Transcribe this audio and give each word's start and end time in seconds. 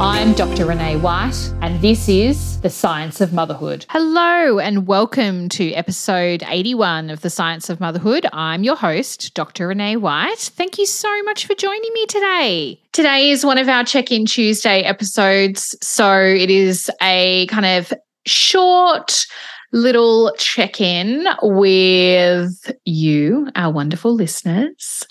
I'm 0.00 0.32
Dr. 0.34 0.66
Renee 0.66 0.96
White, 0.96 1.52
and 1.60 1.80
this 1.80 2.08
is 2.08 2.60
The 2.60 2.70
Science 2.70 3.20
of 3.20 3.32
Motherhood. 3.32 3.86
Hello, 3.88 4.58
and 4.58 4.86
welcome 4.86 5.48
to 5.50 5.72
episode 5.72 6.42
81 6.46 7.10
of 7.10 7.20
The 7.20 7.30
Science 7.30 7.70
of 7.70 7.80
Motherhood. 7.80 8.26
I'm 8.32 8.64
your 8.64 8.76
host, 8.76 9.34
Dr. 9.34 9.68
Renee 9.68 9.96
White. 9.96 10.38
Thank 10.38 10.78
you 10.78 10.86
so 10.86 11.22
much 11.22 11.46
for 11.46 11.54
joining 11.54 11.92
me 11.92 12.06
today. 12.06 12.80
Today 12.92 13.30
is 13.30 13.44
one 13.44 13.58
of 13.58 13.68
our 13.68 13.84
Check 13.84 14.10
In 14.10 14.26
Tuesday 14.26 14.82
episodes. 14.82 15.76
So 15.82 16.18
it 16.20 16.50
is 16.50 16.90
a 17.00 17.46
kind 17.46 17.66
of 17.66 17.92
short, 18.26 19.26
little 19.72 20.32
check 20.38 20.80
in 20.80 21.26
with 21.42 22.72
you, 22.84 23.48
our 23.54 23.72
wonderful 23.72 24.14
listeners. 24.14 25.04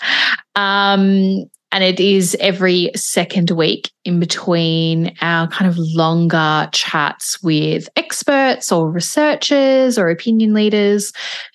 Um, 0.54 1.44
and 1.72 1.82
it 1.82 1.98
is 1.98 2.36
every 2.38 2.90
second 2.94 3.50
week 3.50 3.90
in 4.04 4.20
between 4.20 5.16
our 5.22 5.48
kind 5.48 5.68
of 5.70 5.78
longer 5.78 6.68
chats 6.72 7.42
with 7.42 7.88
experts 7.96 8.70
or 8.70 8.90
researchers 8.90 9.98
or 9.98 10.10
opinion 10.10 10.52
leaders 10.52 11.12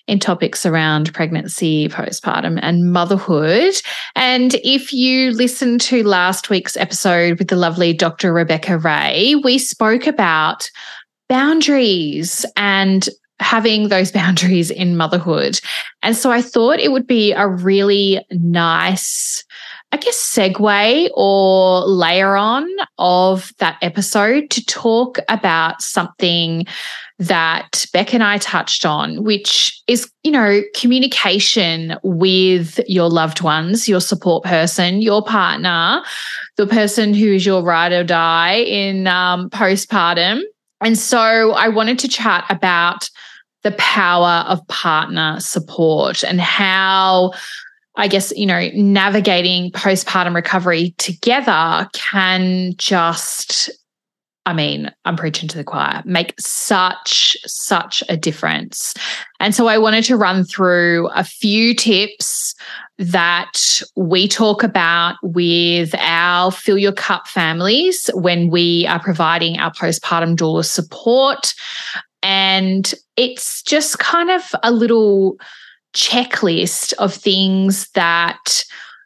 in 0.08 0.18
topics 0.18 0.66
around 0.66 1.14
pregnancy, 1.14 1.88
postpartum, 1.88 2.58
and 2.64 2.92
motherhood. 2.92 3.76
And 4.16 4.56
if 4.56 4.92
you 4.92 5.32
listened 5.32 5.82
to 5.82 6.04
last 6.04 6.50
week's 6.50 6.76
episode 6.78 7.38
with 7.38 7.50
the 7.50 7.56
lovely 7.56 7.94
Dr. 7.94 8.34
Rebecca 8.34 8.80
Ray, 8.80 9.36
we 9.44 9.60
spoke 9.60 10.08
about 10.08 10.70
boundaries 11.30 12.44
and 12.56 13.08
having 13.40 13.90
those 13.90 14.12
boundaries 14.14 14.72
in 14.72 14.98
motherhood. 14.98 15.60
And 16.02 16.16
so 16.16 16.32
I 16.32 16.42
thought 16.42 16.80
it 16.80 16.92
would 16.92 17.06
be 17.06 17.34
a 17.34 17.48
really 17.48 18.26
nice 18.32 19.44
I 19.98 20.00
guess, 20.00 20.38
segue 20.38 21.10
or 21.16 21.84
layer 21.88 22.36
on 22.36 22.68
of 23.00 23.52
that 23.58 23.80
episode 23.82 24.52
to 24.52 24.64
talk 24.64 25.18
about 25.28 25.82
something 25.82 26.68
that 27.18 27.84
Beck 27.94 28.14
and 28.14 28.24
I 28.24 28.38
touched 28.38 28.86
on, 28.86 29.24
which 29.24 29.82
is, 29.88 30.08
you 30.22 30.30
know, 30.30 30.62
communication 30.76 31.98
with 32.04 32.80
your 32.88 33.10
loved 33.10 33.42
ones, 33.42 33.90
your 33.90 34.00
support 34.00 34.44
person, 34.44 35.02
your 35.02 35.24
partner, 35.24 36.04
the 36.58 36.68
person 36.68 37.16
who 37.16 37.34
is 37.34 37.44
your 37.44 37.64
ride 37.64 37.92
or 37.92 38.04
die 38.04 38.58
in 38.58 39.08
um, 39.08 39.50
postpartum. 39.50 40.42
And 40.80 40.96
so 40.96 41.54
I 41.54 41.70
wanted 41.70 41.98
to 41.98 42.08
chat 42.08 42.46
about 42.52 43.10
the 43.64 43.72
power 43.72 44.46
of 44.48 44.66
partner 44.68 45.40
support 45.40 46.24
and 46.24 46.40
how 46.40 47.34
I 47.98 48.08
guess, 48.08 48.32
you 48.36 48.46
know, 48.46 48.70
navigating 48.76 49.72
postpartum 49.72 50.36
recovery 50.36 50.94
together 50.98 51.90
can 51.94 52.74
just, 52.78 53.72
I 54.46 54.54
mean, 54.54 54.92
I'm 55.04 55.16
preaching 55.18 55.50
to 55.50 55.58
the 55.58 55.64
choir, 55.64 56.04
make 56.06 56.36
such, 56.40 57.36
such 57.46 58.04
a 58.08 58.16
difference. 58.16 58.94
And 59.40 59.54
so 59.54 59.68
I 59.68 59.80
wanted 59.80 60.04
to 60.06 60.16
run 60.16 60.46
through 60.46 61.10
a 61.10 61.24
few 61.24 61.74
tips 61.74 62.54
that 63.00 63.82
we 63.96 64.28
talk 64.28 64.64
about 64.64 65.16
with 65.24 65.94
our 65.96 66.52
Fill 66.52 66.78
Your 66.78 66.94
Cup 66.94 67.28
families 67.28 68.10
when 68.14 68.50
we 68.52 68.86
are 68.88 69.00
providing 69.00 69.58
our 69.58 69.72
postpartum 69.72 70.36
doula 70.36 70.64
support. 70.64 71.54
And 72.22 72.94
it's 73.16 73.64
just 73.64 74.00
kind 74.00 74.30
of 74.30 74.54
a 74.64 74.72
little 74.72 75.38
checklist 75.98 76.94
of 76.94 77.14
things 77.14 77.90
that 77.90 78.64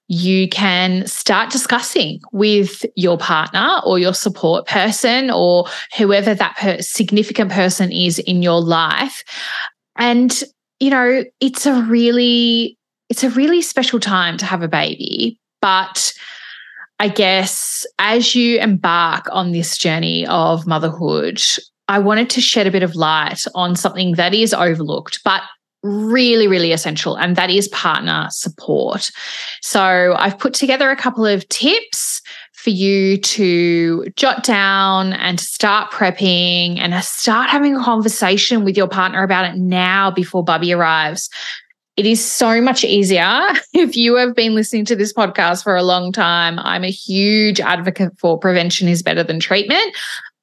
you 0.09 0.49
can 0.49 1.07
start 1.07 1.49
discussing 1.49 2.19
with 2.33 2.85
your 2.97 3.17
partner 3.17 3.79
or 3.85 3.97
your 3.97 4.13
support 4.13 4.67
person 4.67 5.31
or 5.31 5.65
whoever 5.97 6.35
that 6.35 6.57
per- 6.57 6.81
significant 6.81 7.49
person 7.49 7.93
is 7.93 8.19
in 8.19 8.43
your 8.43 8.59
life. 8.59 9.23
And 9.95 10.43
you 10.81 10.89
know 10.89 11.23
it's 11.39 11.65
a 11.65 11.81
really 11.83 12.77
it's 13.09 13.23
a 13.23 13.29
really 13.29 13.61
special 13.61 13.99
time 13.99 14.35
to 14.37 14.45
have 14.45 14.61
a 14.61 14.67
baby. 14.67 15.39
But 15.61 16.13
i 16.99 17.07
guess 17.07 17.85
as 17.97 18.35
you 18.35 18.59
embark 18.59 19.27
on 19.31 19.51
this 19.51 19.77
journey 19.77 20.25
of 20.27 20.67
motherhood 20.67 21.41
i 21.87 21.97
wanted 21.97 22.29
to 22.29 22.39
shed 22.39 22.67
a 22.67 22.71
bit 22.71 22.83
of 22.83 22.95
light 22.95 23.43
on 23.55 23.75
something 23.75 24.13
that 24.13 24.33
is 24.33 24.53
overlooked 24.53 25.19
but 25.25 25.41
really, 25.83 26.47
really 26.47 26.71
essential, 26.71 27.15
and 27.15 27.35
that 27.35 27.49
is 27.49 27.67
partner 27.69 28.27
support. 28.29 29.09
So 29.61 30.15
I've 30.17 30.37
put 30.37 30.53
together 30.53 30.89
a 30.89 30.95
couple 30.95 31.25
of 31.25 31.47
tips 31.49 32.21
for 32.53 32.69
you 32.69 33.17
to 33.17 34.05
jot 34.15 34.43
down 34.43 35.13
and 35.13 35.39
to 35.39 35.43
start 35.43 35.91
prepping 35.91 36.77
and 36.77 37.03
start 37.03 37.49
having 37.49 37.75
a 37.75 37.83
conversation 37.83 38.63
with 38.63 38.77
your 38.77 38.87
partner 38.87 39.23
about 39.23 39.45
it 39.45 39.57
now 39.57 40.11
before 40.11 40.43
Bubby 40.43 40.71
arrives. 40.71 41.29
It 41.97 42.05
is 42.05 42.23
so 42.23 42.61
much 42.61 42.83
easier 42.83 43.39
if 43.73 43.97
you 43.97 44.15
have 44.15 44.35
been 44.35 44.53
listening 44.53 44.85
to 44.85 44.95
this 44.95 45.11
podcast 45.11 45.63
for 45.63 45.75
a 45.75 45.83
long 45.83 46.11
time. 46.11 46.59
I'm 46.59 46.83
a 46.83 46.91
huge 46.91 47.59
advocate 47.59 48.17
for 48.19 48.37
prevention 48.37 48.87
is 48.87 49.01
better 49.01 49.23
than 49.23 49.39
treatment. 49.39 49.95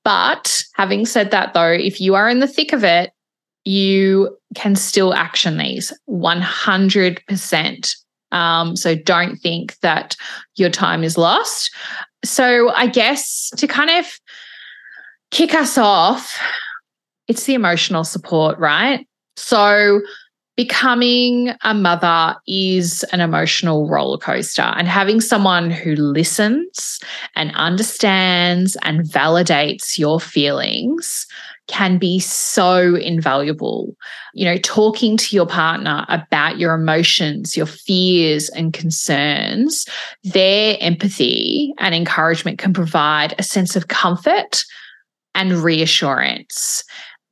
But 0.05 0.63
having 0.75 1.07
said 1.07 1.31
that, 1.31 1.55
though, 1.55 1.71
if 1.71 2.01
you 2.01 2.15
are 2.15 2.29
in 2.29 2.41
the 2.41 2.47
thick 2.49 2.73
of 2.73 2.83
it, 2.83 3.13
you 3.69 4.35
can 4.55 4.75
still 4.75 5.13
action 5.13 5.59
these 5.59 5.93
100%. 6.09 7.97
Um, 8.33 8.77
so 8.77 8.95
don't 8.95 9.37
think 9.37 9.79
that 9.81 10.17
your 10.57 10.71
time 10.71 11.05
is 11.05 11.19
lost. 11.19 11.71
So 12.25 12.71
I 12.71 12.87
guess 12.87 13.51
to 13.59 13.67
kind 13.67 13.91
of 13.91 14.07
kick 15.31 15.55
us 15.55 15.77
off, 15.77 16.41
it's 17.27 17.45
the 17.45 17.53
emotional 17.53 18.05
support, 18.05 18.59
right? 18.59 19.07
So 19.37 20.01
becoming 20.57 21.53
a 21.63 21.75
mother 21.75 22.37
is 22.47 23.05
an 23.13 23.21
emotional 23.21 23.87
roller 23.87 24.17
coaster 24.17 24.63
and 24.63 24.89
having 24.89 25.21
someone 25.21 25.71
who 25.71 25.95
listens 25.95 27.01
and 27.37 27.55
understands 27.55 28.79
and 28.83 29.01
validates 29.03 29.99
your 29.99 30.19
feelings 30.19 31.27
can 31.69 31.99
be 31.99 32.19
so 32.19 32.97
invaluable. 32.97 33.95
You 34.35 34.47
know, 34.47 34.57
talking 34.59 35.17
to 35.19 35.37
your 35.37 35.47
partner 35.47 36.05
about 36.09 36.59
your 36.59 36.75
emotions, 36.75 37.57
your 37.57 37.67
fears 37.67 38.49
and 38.51 38.73
concerns, 38.73 39.87
their 40.25 40.77
empathy 40.81 41.73
and 41.79 41.95
encouragement 41.95 42.59
can 42.59 42.73
provide 42.73 43.35
a 43.39 43.43
sense 43.43 43.77
of 43.77 43.89
comfort 43.89 44.65
and 45.35 45.53
reassurance. 45.53 46.83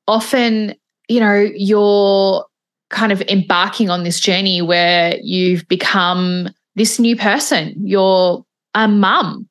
Often, 0.07 0.75
you 1.09 1.19
know, 1.19 1.49
you're 1.55 2.45
kind 2.91 3.11
of 3.11 3.21
embarking 3.23 3.91
on 3.91 4.05
this 4.05 4.21
journey 4.21 4.63
where 4.63 5.17
you've 5.23 5.67
become 5.67 6.49
this 6.77 6.99
new 6.99 7.17
person. 7.17 7.75
You're 7.83 8.45
a 8.75 8.87
mum 8.87 9.49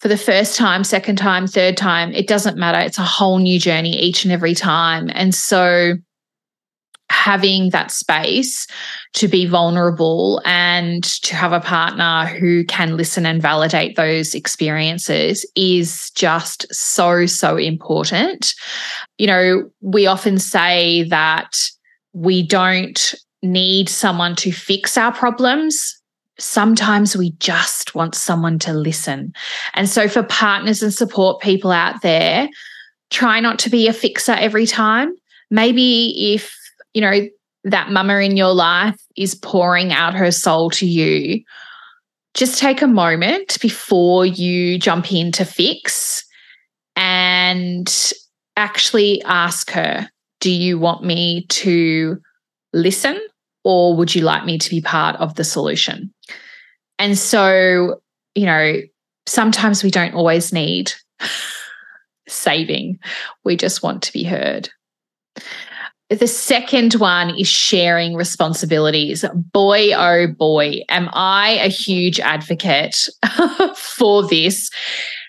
for 0.00 0.08
the 0.08 0.18
first 0.18 0.56
time, 0.56 0.84
second 0.84 1.16
time, 1.16 1.46
third 1.46 1.76
time, 1.76 2.12
it 2.12 2.26
doesn't 2.26 2.58
matter. 2.58 2.78
It's 2.78 2.98
a 2.98 3.02
whole 3.02 3.38
new 3.38 3.58
journey 3.58 3.96
each 3.96 4.24
and 4.24 4.32
every 4.32 4.54
time. 4.54 5.10
And 5.12 5.34
so 5.34 5.94
having 7.08 7.70
that 7.70 7.90
space 7.90 8.66
to 9.14 9.28
be 9.28 9.46
vulnerable 9.46 10.42
and 10.44 11.04
to 11.04 11.34
have 11.36 11.52
a 11.52 11.60
partner 11.60 12.26
who 12.26 12.64
can 12.64 12.96
listen 12.96 13.24
and 13.24 13.40
validate 13.40 13.96
those 13.96 14.34
experiences 14.34 15.46
is 15.54 16.10
just 16.10 16.66
so, 16.74 17.26
so 17.26 17.56
important. 17.56 18.54
You 19.18 19.28
know, 19.28 19.70
we 19.80 20.06
often 20.06 20.38
say 20.38 21.04
that 21.04 21.68
we 22.12 22.46
don't 22.46 23.14
need 23.42 23.88
someone 23.88 24.34
to 24.36 24.50
fix 24.50 24.96
our 24.96 25.12
problems 25.12 26.00
sometimes 26.38 27.16
we 27.16 27.30
just 27.32 27.94
want 27.94 28.14
someone 28.14 28.58
to 28.60 28.72
listen. 28.72 29.32
And 29.74 29.88
so, 29.88 30.08
for 30.08 30.22
partners 30.22 30.82
and 30.82 30.92
support 30.92 31.40
people 31.40 31.72
out 31.72 32.02
there, 32.02 32.48
try 33.10 33.40
not 33.40 33.58
to 33.60 33.70
be 33.70 33.88
a 33.88 33.92
fixer 33.92 34.32
every 34.32 34.66
time. 34.66 35.14
Maybe 35.50 36.34
if, 36.34 36.54
you 36.94 37.00
know, 37.00 37.28
that 37.64 37.90
mama 37.90 38.18
in 38.18 38.36
your 38.36 38.52
life 38.52 39.00
is 39.16 39.34
pouring 39.34 39.92
out 39.92 40.14
her 40.14 40.30
soul 40.30 40.70
to 40.70 40.86
you, 40.86 41.42
just 42.34 42.58
take 42.58 42.82
a 42.82 42.86
moment 42.86 43.58
before 43.60 44.26
you 44.26 44.78
jump 44.78 45.12
in 45.12 45.32
to 45.32 45.44
fix 45.44 46.24
and 46.94 48.12
actually 48.56 49.22
ask 49.22 49.70
her, 49.70 50.08
Do 50.40 50.50
you 50.50 50.78
want 50.78 51.04
me 51.04 51.46
to 51.48 52.18
listen 52.72 53.18
or 53.64 53.96
would 53.96 54.14
you 54.14 54.22
like 54.22 54.44
me 54.44 54.58
to 54.58 54.70
be 54.70 54.80
part 54.80 55.16
of 55.16 55.34
the 55.34 55.44
solution? 55.44 56.12
And 56.98 57.18
so, 57.18 58.00
you 58.34 58.46
know, 58.46 58.80
sometimes 59.26 59.82
we 59.82 59.90
don't 59.90 60.14
always 60.14 60.52
need 60.52 60.92
saving, 62.28 62.98
we 63.44 63.56
just 63.56 63.82
want 63.82 64.02
to 64.02 64.12
be 64.12 64.24
heard. 64.24 64.68
The 66.08 66.28
second 66.28 66.94
one 66.94 67.36
is 67.36 67.48
sharing 67.48 68.14
responsibilities. 68.14 69.24
Boy, 69.34 69.92
oh 69.92 70.28
boy, 70.28 70.82
am 70.88 71.10
I 71.12 71.58
a 71.62 71.68
huge 71.68 72.20
advocate 72.20 73.08
for 73.76 74.24
this. 74.28 74.70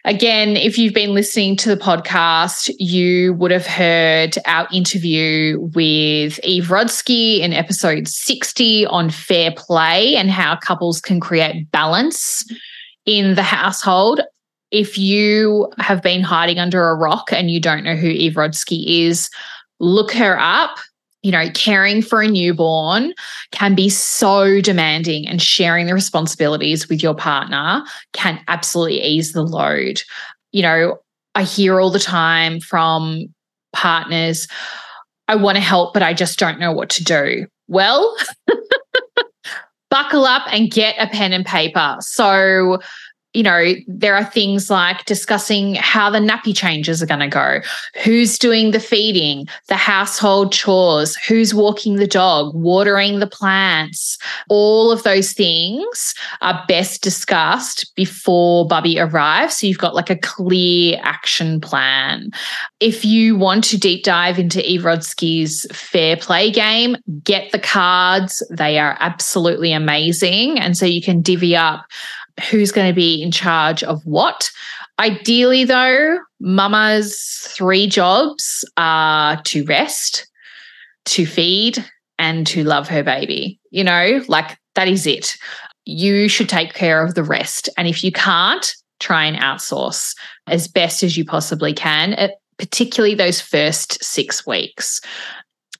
Again, 0.05 0.55
if 0.55 0.77
you've 0.77 0.93
been 0.93 1.13
listening 1.13 1.55
to 1.57 1.69
the 1.69 1.81
podcast, 1.81 2.73
you 2.79 3.33
would 3.33 3.51
have 3.51 3.65
heard 3.65 4.37
our 4.45 4.67
interview 4.71 5.59
with 5.73 6.39
Eve 6.43 6.65
Rodsky 6.65 7.39
in 7.39 7.51
episode 7.51 8.07
60 8.07 8.85
on 8.87 9.09
fair 9.09 9.51
play 9.55 10.15
and 10.15 10.29
how 10.29 10.55
couples 10.55 11.01
can 11.01 11.19
create 11.19 11.69
balance 11.71 12.45
in 13.05 13.35
the 13.35 13.43
household. 13.43 14.21
If 14.71 14.97
you 14.97 15.71
have 15.79 16.01
been 16.01 16.21
hiding 16.21 16.59
under 16.59 16.89
a 16.89 16.95
rock 16.95 17.31
and 17.31 17.49
you 17.49 17.59
don't 17.59 17.83
know 17.83 17.95
who 17.95 18.07
Eve 18.07 18.33
Rodsky 18.33 19.07
is, 19.07 19.29
look 19.79 20.11
her 20.11 20.37
up. 20.39 20.77
You 21.27 21.33
know, 21.33 21.49
caring 21.53 22.01
for 22.01 22.21
a 22.21 22.27
newborn 22.29 23.13
can 23.51 23.75
be 23.75 23.89
so 23.89 24.61
demanding, 24.61 25.27
and 25.27 25.41
sharing 25.41 25.85
the 25.85 25.93
responsibilities 25.93 26.87
with 26.87 27.03
your 27.03 27.15
partner 27.15 27.83
can 28.13 28.39
absolutely 28.47 29.01
ease 29.01 29.33
the 29.33 29.43
load. 29.43 30.01
You 30.53 30.61
know, 30.61 30.99
I 31.35 31.43
hear 31.43 31.81
all 31.81 31.89
the 31.89 31.99
time 31.99 32.61
from 32.61 33.25
partners, 33.73 34.47
I 35.27 35.35
want 35.35 35.57
to 35.57 35.61
help, 35.61 35.93
but 35.93 36.01
I 36.01 36.13
just 36.13 36.39
don't 36.39 36.61
know 36.61 36.71
what 36.71 36.89
to 36.91 37.03
do. 37.03 37.47
Well, 37.67 38.15
buckle 39.89 40.23
up 40.23 40.43
and 40.49 40.71
get 40.71 40.95
a 40.97 41.07
pen 41.07 41.33
and 41.33 41.45
paper. 41.45 41.97
So, 41.99 42.79
you 43.33 43.43
know, 43.43 43.73
there 43.87 44.15
are 44.15 44.25
things 44.25 44.69
like 44.69 45.05
discussing 45.05 45.75
how 45.75 46.09
the 46.09 46.19
nappy 46.19 46.55
changes 46.55 47.03
are 47.03 47.07
going 47.07 47.19
to 47.19 47.27
go, 47.27 47.59
who's 48.03 48.39
doing 48.39 48.71
the 48.71 48.79
feeding, 48.79 49.45
the 49.67 49.75
household 49.75 50.51
chores, 50.51 51.15
who's 51.17 51.53
walking 51.53 51.97
the 51.97 52.07
dog, 52.07 52.55
watering 52.55 53.19
the 53.19 53.27
plants. 53.27 54.17
All 54.49 54.91
of 54.91 55.03
those 55.03 55.33
things 55.33 56.15
are 56.41 56.63
best 56.67 57.03
discussed 57.03 57.93
before 57.95 58.65
Bubby 58.65 58.97
arrives. 58.99 59.57
So 59.57 59.67
you've 59.67 59.77
got 59.77 59.93
like 59.93 60.09
a 60.09 60.17
clear 60.17 60.99
action 61.03 61.59
plan. 61.59 62.31
If 62.79 63.03
you 63.03 63.35
want 63.35 63.65
to 63.65 63.77
deep 63.77 64.03
dive 64.03 64.39
into 64.39 64.67
Eve 64.67 64.81
Rodsky's 64.81 65.67
fair 65.71 66.15
play 66.15 66.49
game, 66.49 66.95
get 67.23 67.51
the 67.51 67.59
cards. 67.59 68.41
They 68.49 68.79
are 68.79 68.97
absolutely 68.99 69.73
amazing. 69.73 70.57
And 70.59 70.77
so 70.77 70.85
you 70.85 71.01
can 71.01 71.21
divvy 71.21 71.55
up 71.55 71.85
who's 72.49 72.71
going 72.71 72.87
to 72.87 72.95
be 72.95 73.21
in 73.21 73.31
charge 73.31 73.83
of 73.83 74.05
what. 74.05 74.49
Ideally, 74.99 75.63
though, 75.63 76.19
mama's 76.39 77.19
three 77.49 77.87
jobs 77.87 78.65
are 78.77 79.41
to 79.43 79.63
rest, 79.65 80.27
to 81.05 81.25
feed, 81.25 81.83
and 82.19 82.47
to 82.47 82.63
love 82.63 82.87
her 82.87 83.03
baby. 83.03 83.59
You 83.71 83.83
know, 83.83 84.23
like 84.27 84.57
that 84.75 84.87
is 84.87 85.05
it. 85.05 85.37
You 85.85 86.27
should 86.27 86.49
take 86.49 86.73
care 86.73 87.03
of 87.03 87.15
the 87.15 87.23
rest. 87.23 87.69
And 87.77 87.87
if 87.87 88.03
you 88.03 88.11
can't, 88.11 88.75
try 88.99 89.25
and 89.25 89.37
outsource 89.37 90.15
as 90.47 90.67
best 90.67 91.03
as 91.03 91.17
you 91.17 91.23
possibly 91.23 91.73
can, 91.73 92.31
particularly 92.57 93.15
those 93.15 93.39
first 93.39 94.03
six 94.03 94.45
weeks. 94.45 95.01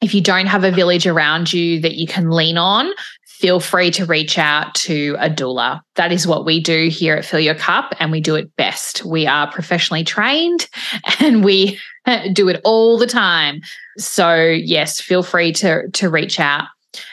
If 0.01 0.13
you 0.13 0.21
don't 0.21 0.45
have 0.45 0.63
a 0.63 0.71
village 0.71 1.07
around 1.07 1.51
you 1.51 1.81
that 1.81 1.95
you 1.95 2.06
can 2.06 2.30
lean 2.30 2.57
on, 2.57 2.92
feel 3.38 3.60
free 3.60 3.92
to 3.92 4.04
reach 4.04 4.39
out 4.39 4.74
to 4.74 5.16
a 5.19 5.30
doula. 5.30 5.80
That 5.94 6.12
is 6.12 6.25
what 6.25 6.44
we 6.44 6.60
do 6.60 6.89
here 6.89 7.16
at 7.16 7.24
Fill 7.24 7.39
Your 7.39 7.54
Cup, 7.54 7.94
and 8.00 8.12
we 8.12 8.19
do 8.19 8.34
it 8.34 8.56
best. 8.56 9.06
We 9.06 9.28
are 9.28 9.51
professionally 9.51 10.04
trained 10.04 10.68
and 11.19 11.44
we 11.44 11.80
do 12.34 12.50
it 12.50 12.60
all 12.63 12.98
the 12.98 13.06
time. 13.06 13.62
So, 14.00 14.42
yes, 14.42 15.00
feel 15.00 15.22
free 15.22 15.51
to, 15.54 15.88
to 15.88 16.10
reach 16.10 16.39
out. 16.39 16.66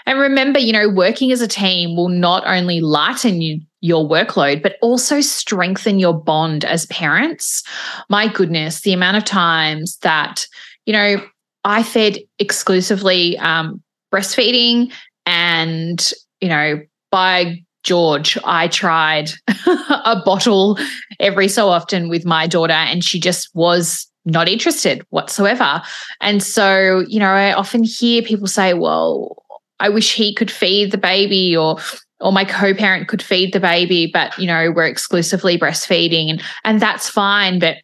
And 0.06 0.18
remember, 0.18 0.58
you 0.58 0.72
know, 0.72 0.88
working 0.88 1.30
as 1.30 1.42
a 1.42 1.48
team 1.48 1.94
will 1.94 2.08
not 2.08 2.42
only 2.46 2.80
lighten 2.80 3.42
you, 3.42 3.60
your 3.82 4.08
workload, 4.08 4.62
but 4.62 4.76
also 4.80 5.20
strengthen 5.20 5.98
your 5.98 6.14
bond 6.14 6.64
as 6.64 6.86
parents. 6.86 7.62
My 8.08 8.28
goodness, 8.28 8.80
the 8.80 8.94
amount 8.94 9.18
of 9.18 9.26
times 9.26 9.98
that, 9.98 10.46
you 10.86 10.94
know, 10.94 11.16
I 11.64 11.82
fed 11.82 12.18
exclusively 12.38 13.36
um, 13.38 13.82
breastfeeding 14.10 14.90
and, 15.26 16.12
you 16.40 16.48
know, 16.48 16.80
by 17.10 17.62
George, 17.82 18.38
I 18.44 18.68
tried 18.68 19.30
a 19.66 20.20
bottle 20.24 20.78
every 21.20 21.48
so 21.48 21.68
often 21.68 22.08
with 22.08 22.24
my 22.24 22.46
daughter, 22.46 22.72
and 22.72 23.04
she 23.04 23.20
just 23.20 23.50
was 23.54 24.08
not 24.24 24.48
interested 24.48 25.04
whatsoever. 25.10 25.82
And 26.20 26.42
so, 26.42 27.04
you 27.08 27.20
know, 27.20 27.28
I 27.28 27.52
often 27.52 27.84
hear 27.84 28.22
people 28.22 28.46
say, 28.46 28.74
well, 28.74 29.42
I 29.80 29.88
wish 29.90 30.14
he 30.14 30.34
could 30.34 30.50
feed 30.50 30.90
the 30.90 30.98
baby 30.98 31.56
or 31.56 31.78
or 32.20 32.32
my 32.32 32.44
co-parent 32.44 33.08
could 33.08 33.20
feed 33.20 33.52
the 33.52 33.60
baby, 33.60 34.08
but 34.10 34.36
you 34.38 34.46
know, 34.46 34.70
we're 34.70 34.86
exclusively 34.86 35.58
breastfeeding 35.58 36.30
and 36.30 36.42
and 36.64 36.80
that's 36.80 37.08
fine. 37.08 37.58
But 37.58 37.78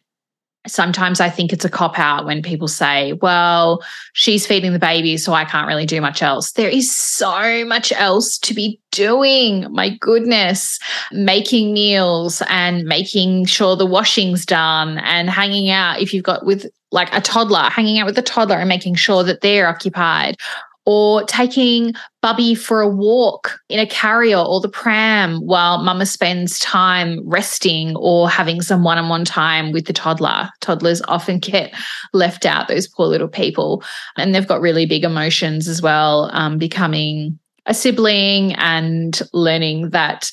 sometimes 0.67 1.19
I 1.19 1.29
think 1.29 1.51
it's 1.51 1.65
a 1.65 1.69
cop 1.69 1.97
out 1.97 2.25
when 2.25 2.41
people 2.41 2.67
say, 2.67 3.13
well, 3.13 3.83
she's 4.13 4.45
feeding 4.45 4.73
the 4.73 4.79
baby, 4.79 5.17
so 5.17 5.33
I 5.33 5.45
can't 5.45 5.67
really 5.67 5.85
do 5.85 6.01
much 6.01 6.21
else. 6.21 6.51
There 6.51 6.69
is 6.69 6.95
so 6.95 7.65
much 7.65 7.91
else 7.93 8.37
to 8.39 8.53
be 8.53 8.79
doing. 8.91 9.71
My 9.71 9.89
goodness, 9.97 10.79
making 11.11 11.73
meals 11.73 12.41
and 12.47 12.83
making 12.85 13.45
sure 13.45 13.75
the 13.75 13.85
washing's 13.85 14.45
done 14.45 14.99
and 14.99 15.29
hanging 15.29 15.69
out 15.69 15.99
if 15.99 16.13
you've 16.13 16.23
got 16.23 16.45
with 16.45 16.67
like 16.91 17.13
a 17.13 17.21
toddler, 17.21 17.69
hanging 17.69 17.99
out 17.99 18.05
with 18.05 18.17
a 18.17 18.21
toddler 18.21 18.57
and 18.57 18.69
making 18.69 18.95
sure 18.95 19.23
that 19.23 19.41
they're 19.41 19.67
occupied 19.67 20.37
or 20.85 21.23
taking 21.25 21.93
Bubby 22.21 22.55
for 22.55 22.81
a 22.81 22.87
walk 22.87 23.59
in 23.69 23.79
a 23.79 23.85
carrier 23.85 24.37
or 24.37 24.59
the 24.59 24.69
pram 24.69 25.37
while 25.39 25.83
mama 25.83 26.05
spends 26.05 26.59
time 26.59 27.19
resting 27.23 27.95
or 27.95 28.29
having 28.29 28.61
some 28.61 28.83
one 28.83 28.97
on 28.97 29.09
one 29.09 29.25
time 29.25 29.71
with 29.71 29.85
the 29.85 29.93
toddler. 29.93 30.49
Toddlers 30.59 31.01
often 31.07 31.39
get 31.39 31.73
left 32.13 32.45
out, 32.45 32.67
those 32.67 32.87
poor 32.87 33.07
little 33.07 33.27
people. 33.27 33.83
And 34.17 34.33
they've 34.33 34.47
got 34.47 34.61
really 34.61 34.85
big 34.85 35.03
emotions 35.03 35.67
as 35.67 35.81
well, 35.81 36.29
um, 36.33 36.57
becoming 36.57 37.37
a 37.67 37.73
sibling 37.73 38.53
and 38.53 39.21
learning 39.33 39.91
that 39.91 40.31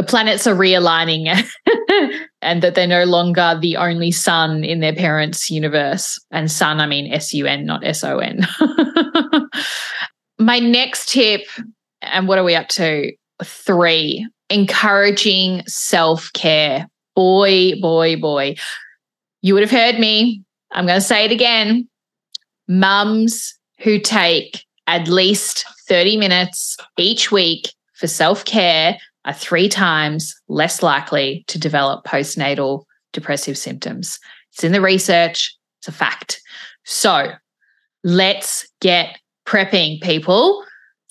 the 0.00 0.06
planets 0.06 0.46
are 0.46 0.54
realigning 0.54 1.28
and 2.40 2.62
that 2.62 2.74
they're 2.74 2.86
no 2.86 3.04
longer 3.04 3.58
the 3.60 3.76
only 3.76 4.10
sun 4.10 4.64
in 4.64 4.80
their 4.80 4.94
parents' 4.94 5.50
universe. 5.50 6.18
And 6.30 6.50
sun, 6.50 6.80
I 6.80 6.86
mean 6.86 7.12
S 7.12 7.34
U 7.34 7.44
N, 7.44 7.66
not 7.66 7.84
S 7.84 8.02
O 8.02 8.18
N. 8.18 8.46
My 10.38 10.58
next 10.58 11.10
tip, 11.10 11.42
and 12.00 12.26
what 12.26 12.38
are 12.38 12.44
we 12.44 12.54
up 12.54 12.68
to? 12.68 13.12
Three, 13.44 14.26
encouraging 14.48 15.64
self 15.66 16.32
care. 16.32 16.88
Boy, 17.14 17.78
boy, 17.78 18.16
boy. 18.18 18.56
You 19.42 19.52
would 19.52 19.62
have 19.62 19.70
heard 19.70 20.00
me. 20.00 20.42
I'm 20.72 20.86
going 20.86 20.98
to 20.98 21.06
say 21.06 21.26
it 21.26 21.30
again. 21.30 21.86
Mums 22.68 23.54
who 23.80 24.00
take 24.00 24.64
at 24.86 25.08
least 25.08 25.66
30 25.88 26.16
minutes 26.16 26.78
each 26.96 27.30
week 27.30 27.74
for 27.92 28.06
self 28.06 28.46
care 28.46 28.96
are 29.24 29.32
three 29.32 29.68
times 29.68 30.34
less 30.48 30.82
likely 30.82 31.44
to 31.48 31.58
develop 31.58 32.04
postnatal 32.04 32.84
depressive 33.12 33.58
symptoms. 33.58 34.18
It's 34.52 34.64
in 34.64 34.72
the 34.72 34.80
research, 34.80 35.56
it's 35.80 35.88
a 35.88 35.92
fact. 35.92 36.40
So 36.84 37.32
let's 38.02 38.66
get 38.80 39.18
prepping, 39.46 40.00
people. 40.00 40.64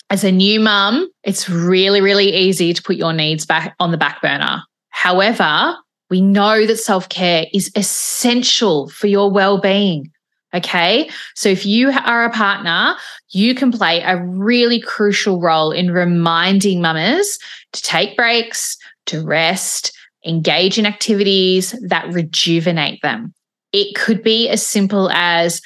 As 0.08 0.24
a 0.24 0.32
new 0.32 0.58
mum, 0.58 1.08
it's 1.22 1.48
really, 1.48 2.00
really 2.00 2.34
easy 2.34 2.72
to 2.72 2.82
put 2.82 2.96
your 2.96 3.12
needs 3.12 3.46
back 3.46 3.74
on 3.78 3.92
the 3.92 3.98
back 3.98 4.20
burner. 4.20 4.62
However, 4.88 5.76
we 6.10 6.20
know 6.20 6.66
that 6.66 6.76
self 6.76 7.08
care 7.08 7.46
is 7.54 7.70
essential 7.76 8.88
for 8.88 9.06
your 9.06 9.30
well 9.30 9.60
being. 9.60 10.10
Okay. 10.52 11.08
So 11.36 11.48
if 11.48 11.64
you 11.64 11.90
are 11.90 12.24
a 12.24 12.30
partner, 12.30 12.96
you 13.30 13.54
can 13.54 13.70
play 13.70 14.02
a 14.02 14.16
really 14.16 14.80
crucial 14.80 15.40
role 15.40 15.70
in 15.70 15.92
reminding 15.92 16.80
mamas 16.82 17.38
to 17.72 17.82
take 17.82 18.16
breaks, 18.16 18.76
to 19.06 19.24
rest, 19.24 19.96
engage 20.26 20.78
in 20.78 20.86
activities 20.86 21.74
that 21.86 22.12
rejuvenate 22.12 23.00
them. 23.02 23.32
It 23.72 23.94
could 23.94 24.22
be 24.22 24.48
as 24.48 24.66
simple 24.66 25.08
as, 25.10 25.62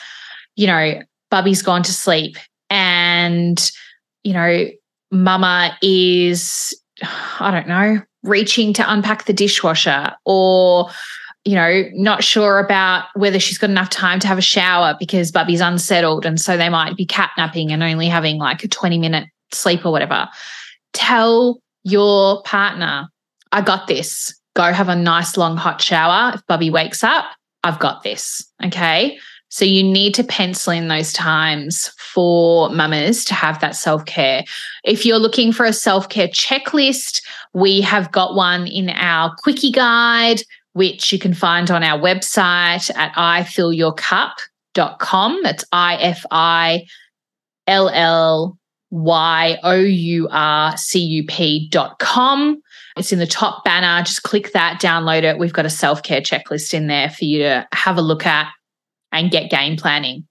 you 0.57 0.67
know, 0.67 1.01
Bubby's 1.31 1.63
gone 1.63 1.83
to 1.83 1.93
sleep 1.93 2.37
and, 2.69 3.71
you 4.23 4.35
know, 4.35 4.67
mama 5.11 5.77
is, 5.81 6.79
I 7.41 7.51
don't 7.51 7.69
know, 7.69 8.03
reaching 8.23 8.73
to 8.75 8.93
unpack 8.93 9.25
the 9.25 9.33
dishwasher 9.33 10.13
or 10.25 10.91
you 11.45 11.55
know, 11.55 11.85
not 11.93 12.25
sure 12.25 12.59
about 12.59 13.07
whether 13.15 13.39
she's 13.39 13.59
got 13.59 13.71
enough 13.71 13.91
time 13.91 14.19
to 14.21 14.27
have 14.27 14.39
a 14.39 14.43
shower 14.43 14.97
because 14.99 15.31
Bubby's 15.31 15.61
unsettled. 15.61 16.25
And 16.25 16.41
so 16.41 16.57
they 16.57 16.71
might 16.71 16.97
be 16.97 17.07
catnapping 17.07 17.71
and 17.71 17.83
only 17.83 18.09
having 18.09 18.39
like 18.39 18.65
a 18.65 18.69
20 18.69 18.99
minute 18.99 19.29
sleep 19.53 19.85
or 19.85 19.93
whatever. 19.93 20.29
Tell 20.95 21.61
your 21.83 22.43
partner, 22.43 23.09
I 23.53 23.61
got 23.61 23.87
this. 23.87 24.35
Go 24.55 24.73
have 24.73 24.89
a 24.89 24.97
nice 24.97 25.37
long 25.37 25.57
hot 25.57 25.83
shower. 25.83 26.33
If 26.35 26.47
Bubby 26.47 26.71
wakes 26.71 27.05
up, 27.05 27.27
I've 27.63 27.79
got 27.79 28.03
this. 28.03 28.45
Okay. 28.65 29.19
So 29.51 29.65
you 29.65 29.83
need 29.83 30.15
to 30.15 30.25
pencil 30.25 30.73
in 30.73 30.89
those 30.89 31.13
times 31.13 31.89
for 31.99 32.71
mamas 32.71 33.25
to 33.27 33.35
have 33.35 33.61
that 33.61 33.77
self 33.77 34.05
care. 34.07 34.45
If 34.83 35.05
you're 35.05 35.19
looking 35.19 35.53
for 35.53 35.65
a 35.67 35.73
self 35.73 36.09
care 36.09 36.29
checklist, 36.29 37.23
we 37.53 37.81
have 37.83 38.11
got 38.11 38.35
one 38.35 38.67
in 38.67 38.91
our 38.91 39.35
quickie 39.37 39.71
guide, 39.71 40.43
which 40.75 41.13
you 41.13 41.19
can 41.19 41.35
find 41.35 41.71
on 41.71 41.83
our 41.83 41.99
website 41.99 42.95
at 42.95 43.15
ifillyourcup.com. 43.15 45.43
That's 45.43 45.65
I 45.73 45.97
F 45.97 46.27
I 46.31 46.87
L 47.67 47.89
L 47.89 48.59
Y 48.91 49.59
O 49.63 49.77
U 49.77 50.29
R 50.31 50.77
C 50.77 51.01
U 51.01 51.25
P.com. 51.25 52.61
It's 52.97 53.13
in 53.13 53.19
the 53.19 53.27
top 53.27 53.65
banner. 53.65 54.05
Just 54.05 54.23
click 54.23 54.53
that, 54.53 54.81
download 54.81 55.25
it. 55.25 55.39
We've 55.39 55.53
got 55.53 55.67
a 55.67 55.71
self 55.71 56.03
care 56.03 56.21
checklist 56.21 56.75
in 56.75 56.89
there 56.89 57.11
for 57.11 57.25
you 57.25 57.39
to 57.41 57.67
have 57.73 57.97
a 57.97 58.03
look 58.03 58.27
at 58.27 58.53
and 59.11 59.31
get 59.31 59.51
game 59.51 59.77
planning. 59.77 60.27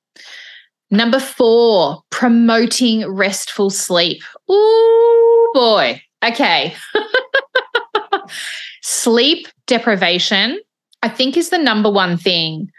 Number 0.92 1.20
four, 1.20 2.04
promoting 2.12 3.10
restful 3.10 3.70
sleep. 3.70 4.22
Oh 4.48 5.52
boy. 5.54 6.02
Okay. 6.24 6.76
sleep 8.84 9.48
deprivation, 9.66 10.60
I 11.02 11.10
think, 11.10 11.36
is 11.36 11.50
the 11.50 11.58
number 11.58 11.90
one 11.90 12.18
thing 12.18 12.70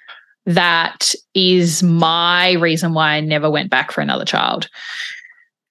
that 0.46 1.14
is 1.34 1.82
my 1.82 2.52
reason 2.52 2.94
why 2.94 3.14
I 3.14 3.20
never 3.20 3.50
went 3.50 3.70
back 3.70 3.90
for 3.90 4.00
another 4.00 4.24
child. 4.24 4.68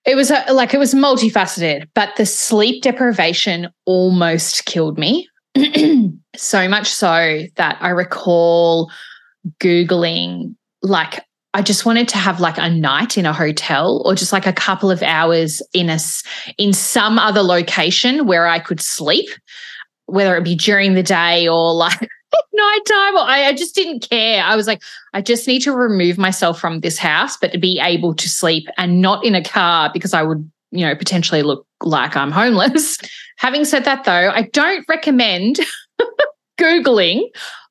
It 0.06 0.16
was 0.16 0.32
a, 0.32 0.46
like 0.52 0.74
it 0.74 0.80
was 0.80 0.94
multifaceted, 0.94 1.88
but 1.94 2.16
the 2.18 2.26
sleep 2.26 2.84
deprivation 2.84 3.70
almost 3.86 4.66
killed 4.66 4.98
me. 4.98 5.30
so 6.36 6.68
much 6.68 6.88
so 6.88 7.44
that 7.56 7.78
I 7.80 7.90
recall 7.90 8.92
Googling, 9.60 10.56
like, 10.82 11.24
I 11.54 11.62
just 11.62 11.86
wanted 11.86 12.08
to 12.10 12.18
have 12.18 12.40
like 12.40 12.58
a 12.58 12.70
night 12.70 13.16
in 13.18 13.28
a 13.28 13.34
hotel 13.34 14.02
or 14.06 14.16
just 14.16 14.34
like 14.34 14.48
a 14.48 14.54
couple 14.54 14.90
of 14.90 15.04
hours 15.04 15.62
in 15.72 15.88
a 15.90 16.00
in 16.58 16.74
some 16.74 17.20
other 17.20 17.44
location 17.44 18.26
where 18.26 18.48
I 18.48 18.58
could 18.58 18.82
sleep, 18.82 19.30
whether 20.06 20.36
it 20.36 20.44
be 20.44 20.56
during 20.56 20.94
the 20.94 21.04
day 21.04 21.48
or 21.48 21.74
like 21.74 22.00
nighttime. 22.54 23.16
Or 23.16 23.22
I, 23.22 23.46
I 23.48 23.54
just 23.54 23.76
didn't 23.76 24.10
care. 24.10 24.44
I 24.44 24.56
was 24.56 24.68
like, 24.68 24.82
I 25.14 25.22
just 25.22 25.48
need 25.48 25.62
to 25.62 25.74
remove 25.74 26.18
myself 26.18 26.60
from 26.60 26.80
this 26.80 26.98
house, 26.98 27.38
but 27.38 27.52
to 27.52 27.58
be 27.58 27.80
able 27.82 28.14
to 28.16 28.30
sleep 28.30 28.68
and 28.78 29.02
not 29.02 29.24
in 29.26 29.36
a 29.36 29.44
car 29.44 29.90
because 29.94 30.14
I 30.14 30.24
would, 30.24 30.50
you 30.72 30.86
know, 30.86 30.96
potentially 30.96 31.44
look 31.44 31.66
like 31.82 32.16
I'm 32.16 32.32
homeless. 32.32 32.98
Having 33.38 33.66
said 33.66 33.86
that, 33.86 34.04
though, 34.04 34.30
I 34.30 34.44
don't 34.54 34.86
recommend 34.88 35.60
Googling 36.60 37.24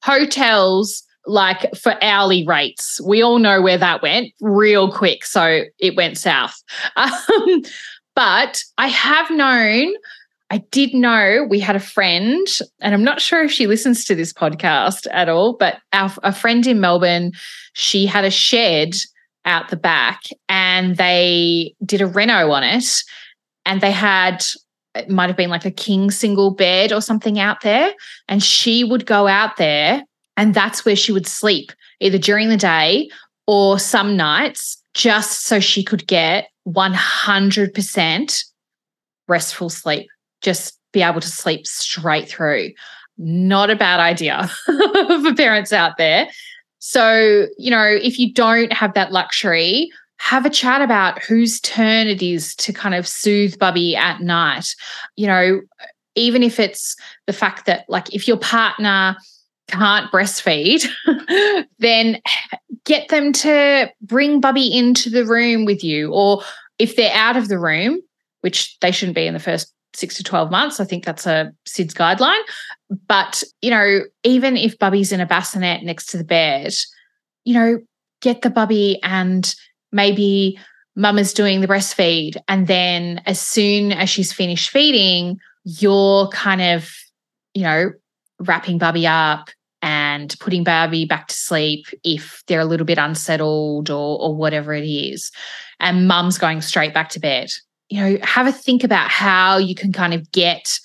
hotels 0.03 1.05
like 1.27 1.75
for 1.77 2.03
hourly 2.03 2.45
rates. 2.47 3.01
We 3.07 3.23
all 3.23 3.39
know 3.39 3.63
where 3.63 3.79
that 3.79 4.03
went 4.03 4.33
real 4.41 4.91
quick. 4.91 5.25
So 5.25 5.63
it 5.79 5.97
went 5.97 6.19
south. 6.19 6.61
Um, 6.97 7.63
but 8.15 8.63
I 8.79 8.89
have 8.89 9.31
known, 9.31 9.95
I 10.53 10.59
did 10.71 10.93
know 10.93 11.47
we 11.49 11.61
had 11.61 11.77
a 11.77 11.81
friend, 11.81 12.47
and 12.81 12.93
I'm 12.93 13.03
not 13.03 13.23
sure 13.23 13.43
if 13.43 13.51
she 13.51 13.67
listens 13.67 14.05
to 14.05 14.15
this 14.15 14.35
podcast 14.35 15.07
at 15.11 15.31
all, 15.31 15.55
but 15.55 15.79
our, 15.95 16.13
a 16.23 16.31
friend 16.31 16.67
in 16.67 16.79
Melbourne, 16.79 17.33
she 17.73 18.05
had 18.05 18.27
a 18.27 18.31
shed 18.31 18.95
out 19.47 19.71
the 19.71 19.77
back 19.77 20.25
and 20.51 20.99
they 20.99 21.75
did 21.87 22.03
a 22.03 22.07
reno 22.07 22.51
on 22.51 22.65
it. 22.65 22.85
And 23.65 23.81
they 23.81 23.93
had 23.93 24.45
it 24.95 25.09
might 25.09 25.29
have 25.29 25.39
been 25.39 25.49
like 25.49 25.65
a 25.65 25.71
king 25.71 26.11
single 26.11 26.51
bed 26.51 26.93
or 26.93 27.01
something 27.01 27.39
out 27.39 27.63
there. 27.63 27.95
And 28.29 28.43
she 28.43 28.85
would 28.85 29.07
go 29.07 29.27
out 29.27 29.57
there 29.57 30.05
and 30.37 30.53
that's 30.53 30.85
where 30.85 30.97
she 30.97 31.13
would 31.13 31.27
sleep, 31.27 31.73
either 32.01 32.19
during 32.19 32.51
the 32.51 32.59
day 32.59 33.09
or 33.47 33.79
some 33.79 34.19
nights, 34.19 34.83
just 34.93 35.47
so 35.47 35.61
she 35.61 35.83
could 35.83 36.07
get 36.07 36.49
100% 36.69 38.45
restful 39.29 39.71
sleep, 39.71 40.11
just 40.43 40.79
be 40.93 41.03
able 41.03 41.21
to 41.21 41.29
sleep 41.29 41.67
straight 41.67 42.29
through. 42.29 42.71
Not 43.19 43.71
a 43.71 43.77
bad 43.77 44.01
idea 44.01 44.51
for 44.67 45.35
parents 45.35 45.73
out 45.73 45.97
there. 45.97 46.29
So, 46.79 47.47
you 47.59 47.71
know, 47.71 47.87
if 47.87 48.19
you 48.19 48.33
don't 48.33 48.73
have 48.73 48.95
that 48.95 49.13
luxury, 49.13 49.91
have 50.19 50.47
a 50.47 50.51
chat 50.51 50.81
about 50.81 51.23
whose 51.23 51.61
turn 51.61 52.07
it 52.07 52.23
is 52.23 52.55
to 52.57 52.73
kind 52.73 52.95
of 52.95 53.07
soothe 53.07 53.59
Bubby 53.59 53.97
at 53.97 54.21
night. 54.21 54.75
You 55.17 55.27
know, 55.27 55.61
even 56.15 56.43
if 56.43 56.61
it's 56.61 56.97
the 57.27 57.33
fact 57.33 57.67
that, 57.67 57.85
like, 57.89 58.15
if 58.15 58.29
your 58.29 58.37
partner 58.37 59.17
can't 59.69 60.11
breastfeed, 60.13 60.87
then 61.79 62.21
get 62.85 63.09
them 63.09 63.33
to 63.33 63.91
bring 64.01 64.41
Bubby 64.41 64.77
into 64.77 65.11
the 65.11 65.25
room 65.25 65.65
with 65.65 65.83
you. 65.83 66.13
Or 66.13 66.43
if 66.79 66.97
they're 66.97 67.15
out 67.15 67.37
of 67.37 67.49
the 67.49 67.59
room, 67.59 68.01
which 68.43 68.79
they 68.81 68.91
shouldn't 68.91 69.17
be 69.17 69.27
in 69.27 69.35
the 69.35 69.41
first 69.41 69.73
six 69.95 70.17
to 70.17 70.25
12 70.25 70.51
months, 70.51 70.81
I 70.81 70.85
think 70.85 71.05
that's 71.05 71.27
a 71.27 71.53
SIDS 71.67 71.93
guideline. 71.95 72.43
But, 73.09 73.43
you 73.61 73.71
know, 73.71 74.01
even 74.25 74.57
if 74.57 74.79
Bubby's 74.79 75.13
in 75.13 75.21
a 75.21 75.27
bassinet 75.27 75.83
next 75.83 76.07
to 76.07 76.19
the 76.19 76.25
bed, 76.25 76.73
you 77.45 77.55
know, 77.55 77.81
get 78.21 78.43
the 78.43 78.51
Bubby 78.51 78.99
and 79.03 79.55
maybe 79.91 80.59
mum 80.97 81.19
is 81.19 81.33
doing 81.33 81.61
the 81.61 81.69
breastfeed. 81.69 82.37
And 82.49 82.67
then 82.67 83.23
as 83.27 83.41
soon 83.41 83.93
as 83.93 84.11
she's 84.11 84.33
finished 84.33 84.71
feeding, 84.71 85.39
you're 85.65 86.29
kind 86.29 86.61
of, 86.61 86.91
you 87.55 87.63
know, 87.63 87.93
wrapping 88.41 88.79
Bubby 88.79 89.07
up 89.07 89.49
and 89.81 90.35
putting 90.39 90.65
Bubby 90.65 91.05
back 91.05 91.29
to 91.29 91.35
sleep 91.35 91.87
if 92.05 92.43
they're 92.47 92.61
a 92.61 92.65
little 92.65 92.87
bit 92.87 92.99
unsettled 92.99 93.91
or, 93.91 94.21
or 94.21 94.35
whatever 94.35 94.73
it 94.75 94.87
is. 94.87 95.31
And 95.81 96.07
mum's 96.07 96.39
going 96.39 96.61
straight 96.61 96.95
back 96.95 97.09
to 97.11 97.21
bed. 97.21 97.51
You 97.93 98.01
know, 98.01 98.19
have 98.23 98.47
a 98.47 98.53
think 98.53 98.85
about 98.85 99.11
how 99.11 99.59
you 99.59 99.75
can 99.75 99.93
kind 99.93 100.15
of 100.15 100.33
get 100.33 100.79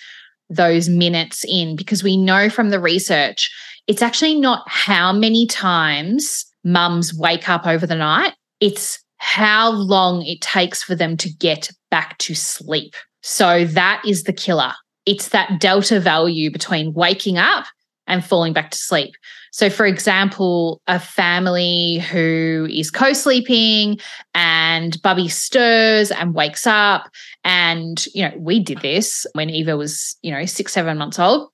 those 0.50 0.90
minutes 0.90 1.46
in 1.48 1.78
because 1.78 2.04
we 2.04 2.18
know 2.18 2.50
from 2.50 2.70
the 2.70 2.82
research 2.82 3.50
it's 3.88 4.02
actually 4.02 4.38
not 4.38 4.64
how 4.68 5.14
many 5.14 5.48
times 5.48 6.46
mums 6.66 7.14
wake 7.14 7.48
up 7.48 7.66
over 7.66 7.88
the 7.88 7.96
night, 7.96 8.34
it's 8.60 9.00
how 9.20 9.72
long 9.72 10.22
it 10.24 10.42
takes 10.42 10.84
for 10.84 10.96
them 10.96 11.16
to 11.16 11.30
get 11.32 11.72
back 11.90 12.18
to 12.18 12.36
sleep. 12.36 12.94
So 13.24 13.64
that 13.64 14.02
is 14.06 14.24
the 14.24 14.34
killer. 14.34 14.74
It's 15.06 15.30
that 15.30 15.62
delta 15.62 16.02
value 16.02 16.52
between 16.52 16.94
waking 16.94 17.38
up 17.38 17.66
and 18.08 18.26
falling 18.26 18.54
back 18.54 18.72
to 18.72 18.78
sleep. 18.78 19.16
So, 19.52 19.70
for 19.70 19.86
example, 19.86 20.82
a 20.88 21.00
family 21.00 22.00
who 22.12 22.68
is 22.72 22.92
co 22.92 23.14
sleeping 23.14 24.00
and 24.34 25.02
Bubby 25.02 25.28
stirs 25.28 26.12
and 26.12 26.34
wakes 26.34 26.68
up. 26.68 27.10
And, 27.44 28.06
you 28.14 28.24
know, 28.24 28.36
we 28.38 28.60
did 28.60 28.82
this 28.82 29.26
when 29.34 29.50
Eva 29.50 29.78
was, 29.78 30.16
you 30.22 30.32
know, 30.32 30.46
six, 30.46 30.74
seven 30.74 30.98
months 30.98 31.20
old. 31.20 31.50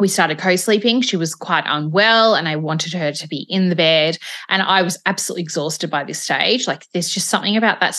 We 0.00 0.08
started 0.08 0.38
co 0.38 0.56
sleeping. 0.56 1.02
She 1.02 1.16
was 1.16 1.34
quite 1.34 1.64
unwell, 1.66 2.34
and 2.34 2.48
I 2.48 2.56
wanted 2.56 2.92
her 2.94 3.12
to 3.12 3.28
be 3.28 3.46
in 3.48 3.68
the 3.68 3.76
bed. 3.76 4.18
And 4.48 4.60
I 4.60 4.82
was 4.82 4.98
absolutely 5.06 5.42
exhausted 5.42 5.88
by 5.88 6.02
this 6.02 6.20
stage. 6.20 6.66
Like, 6.66 6.86
there's 6.92 7.08
just 7.08 7.28
something 7.28 7.56
about 7.56 7.80
that 7.80 7.94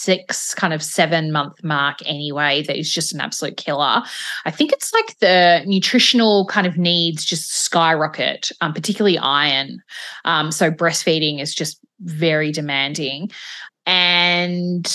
six, 0.00 0.54
kind 0.54 0.72
of 0.72 0.82
seven 0.82 1.32
month 1.32 1.62
mark 1.62 1.98
anyway, 2.06 2.62
that 2.62 2.78
is 2.78 2.92
just 2.92 3.12
an 3.12 3.20
absolute 3.20 3.56
killer. 3.56 4.02
I 4.44 4.50
think 4.50 4.72
it's 4.72 4.92
like 4.92 5.18
the 5.18 5.62
nutritional 5.66 6.46
kind 6.46 6.66
of 6.66 6.76
needs 6.76 7.24
just 7.24 7.52
skyrocket, 7.52 8.50
um, 8.60 8.72
particularly 8.72 9.18
iron. 9.18 9.82
Um, 10.24 10.50
so 10.50 10.70
breastfeeding 10.70 11.40
is 11.40 11.54
just 11.54 11.78
very 12.00 12.52
demanding. 12.52 13.30
And 13.86 14.86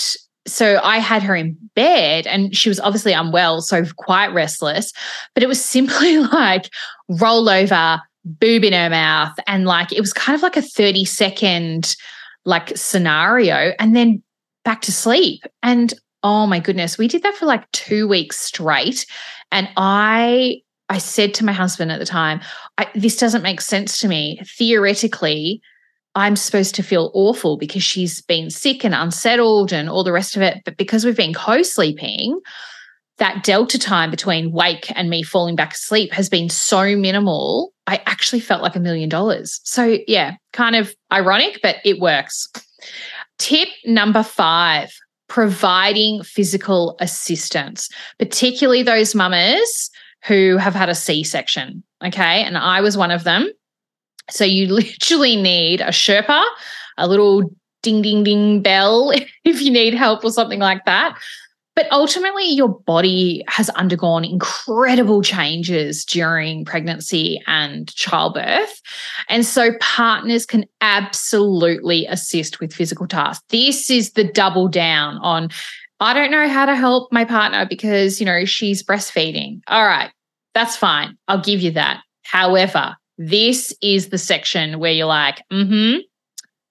so 0.46 0.80
I 0.82 0.98
had 0.98 1.22
her 1.22 1.34
in 1.34 1.56
bed 1.74 2.26
and 2.26 2.56
she 2.56 2.68
was 2.68 2.80
obviously 2.80 3.12
unwell, 3.12 3.60
so 3.60 3.84
quite 3.96 4.32
restless. 4.32 4.92
But 5.34 5.42
it 5.42 5.48
was 5.48 5.62
simply 5.62 6.18
like 6.32 6.68
roll 7.08 7.48
over, 7.48 8.00
boob 8.24 8.64
in 8.64 8.72
her 8.72 8.90
mouth. 8.90 9.36
And 9.46 9.66
like 9.66 9.92
it 9.92 10.00
was 10.00 10.12
kind 10.12 10.34
of 10.34 10.42
like 10.42 10.56
a 10.56 10.62
30 10.62 11.04
second 11.04 11.96
like 12.44 12.76
scenario. 12.76 13.72
And 13.78 13.94
then 13.94 14.22
back 14.66 14.82
to 14.82 14.92
sleep. 14.92 15.44
And 15.62 15.94
oh 16.24 16.46
my 16.46 16.58
goodness, 16.58 16.98
we 16.98 17.06
did 17.06 17.22
that 17.22 17.36
for 17.36 17.46
like 17.46 17.70
two 17.70 18.08
weeks 18.08 18.38
straight. 18.38 19.06
And 19.52 19.68
I 19.76 20.60
I 20.88 20.98
said 20.98 21.34
to 21.34 21.44
my 21.44 21.52
husband 21.52 21.90
at 21.90 22.00
the 22.00 22.04
time, 22.04 22.40
this 22.94 23.16
doesn't 23.16 23.42
make 23.42 23.60
sense 23.60 23.98
to 24.00 24.08
me. 24.08 24.40
Theoretically, 24.58 25.60
I'm 26.16 26.34
supposed 26.36 26.74
to 26.74 26.82
feel 26.82 27.12
awful 27.14 27.56
because 27.56 27.82
she's 27.82 28.20
been 28.22 28.50
sick 28.50 28.84
and 28.84 28.94
unsettled 28.94 29.72
and 29.72 29.88
all 29.88 30.02
the 30.02 30.12
rest 30.12 30.36
of 30.36 30.42
it. 30.42 30.62
But 30.64 30.76
because 30.76 31.04
we've 31.04 31.16
been 31.16 31.34
co 31.34 31.62
sleeping, 31.62 32.40
that 33.18 33.44
delta 33.44 33.78
time 33.78 34.10
between 34.10 34.52
wake 34.52 34.90
and 34.96 35.08
me 35.08 35.22
falling 35.22 35.56
back 35.56 35.74
asleep 35.74 36.12
has 36.12 36.28
been 36.28 36.50
so 36.50 36.96
minimal 36.96 37.72
I 37.86 38.02
actually 38.06 38.40
felt 38.40 38.62
like 38.62 38.74
a 38.74 38.80
million 38.80 39.08
dollars. 39.08 39.60
So, 39.62 39.98
yeah, 40.08 40.34
kind 40.52 40.74
of 40.74 40.92
ironic, 41.12 41.60
but 41.62 41.76
it 41.84 42.00
works. 42.00 42.48
Tip 43.38 43.68
number 43.84 44.22
five 44.22 44.92
providing 45.28 46.22
physical 46.22 46.96
assistance, 47.00 47.88
particularly 48.18 48.82
those 48.82 49.14
mamas 49.14 49.90
who 50.24 50.56
have 50.56 50.74
had 50.74 50.88
a 50.88 50.94
C 50.94 51.24
section. 51.24 51.82
Okay. 52.04 52.42
And 52.42 52.56
I 52.56 52.80
was 52.80 52.96
one 52.96 53.10
of 53.10 53.24
them. 53.24 53.50
So, 54.30 54.44
you 54.44 54.68
literally 54.72 55.36
need 55.36 55.80
a 55.80 55.88
Sherpa, 55.88 56.44
a 56.98 57.08
little 57.08 57.50
ding, 57.82 58.02
ding, 58.02 58.24
ding 58.24 58.62
bell 58.62 59.12
if 59.44 59.60
you 59.60 59.70
need 59.70 59.94
help 59.94 60.24
or 60.24 60.30
something 60.30 60.60
like 60.60 60.84
that. 60.84 61.18
But 61.76 61.86
ultimately, 61.92 62.50
your 62.50 62.70
body 62.70 63.44
has 63.48 63.68
undergone 63.70 64.24
incredible 64.24 65.22
changes 65.22 66.06
during 66.06 66.64
pregnancy 66.64 67.40
and 67.46 67.94
childbirth. 67.94 68.80
And 69.28 69.44
so, 69.44 69.72
partners 69.78 70.46
can 70.46 70.64
absolutely 70.80 72.06
assist 72.06 72.60
with 72.60 72.72
physical 72.72 73.06
tasks. 73.06 73.44
This 73.50 73.90
is 73.90 74.12
the 74.12 74.24
double 74.24 74.68
down 74.68 75.18
on 75.18 75.50
I 76.00 76.12
don't 76.12 76.30
know 76.30 76.48
how 76.48 76.66
to 76.66 76.74
help 76.74 77.10
my 77.12 77.24
partner 77.24 77.66
because, 77.66 78.20
you 78.20 78.26
know, 78.26 78.44
she's 78.44 78.82
breastfeeding. 78.82 79.60
All 79.66 79.84
right, 79.84 80.10
that's 80.54 80.76
fine. 80.76 81.16
I'll 81.28 81.40
give 81.40 81.60
you 81.60 81.70
that. 81.72 82.00
However, 82.22 82.96
this 83.18 83.74
is 83.82 84.08
the 84.08 84.18
section 84.18 84.78
where 84.78 84.92
you're 84.92 85.06
like, 85.06 85.42
mm 85.52 85.68
hmm, 85.68 86.00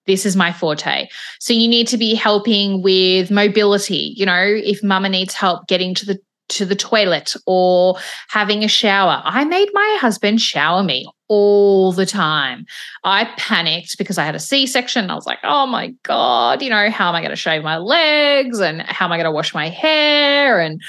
this 0.07 0.25
is 0.25 0.35
my 0.35 0.51
forte. 0.51 1.07
So 1.39 1.53
you 1.53 1.67
need 1.67 1.87
to 1.87 1.97
be 1.97 2.13
helping 2.13 2.81
with 2.81 3.31
mobility. 3.31 4.13
You 4.15 4.25
know, 4.25 4.43
if 4.43 4.83
mama 4.83 5.09
needs 5.09 5.33
help 5.33 5.67
getting 5.67 5.93
to 5.95 6.05
the 6.05 6.19
to 6.47 6.65
the 6.65 6.75
toilet 6.75 7.33
or 7.47 7.97
having 8.29 8.63
a 8.63 8.67
shower. 8.67 9.21
I 9.25 9.45
made 9.45 9.69
my 9.73 9.97
husband 9.99 10.41
shower 10.41 10.83
me 10.83 11.09
all 11.27 11.91
the 11.91 12.05
time. 12.05 12.65
I 13.03 13.25
panicked 13.37 13.97
because 13.97 14.19
I 14.19 14.25
had 14.25 14.35
a 14.35 14.39
C 14.39 14.67
section. 14.67 15.09
I 15.09 15.15
was 15.15 15.25
like, 15.25 15.39
oh 15.43 15.65
my 15.65 15.93
God, 16.03 16.61
you 16.61 16.69
know, 16.69 16.89
how 16.91 17.09
am 17.09 17.15
I 17.15 17.21
going 17.21 17.31
to 17.31 17.35
shave 17.35 17.63
my 17.63 17.77
legs 17.77 18.59
and 18.59 18.81
how 18.83 19.05
am 19.05 19.11
I 19.11 19.17
going 19.17 19.25
to 19.25 19.31
wash 19.31 19.55
my 19.55 19.69
hair 19.69 20.59
and 20.59 20.79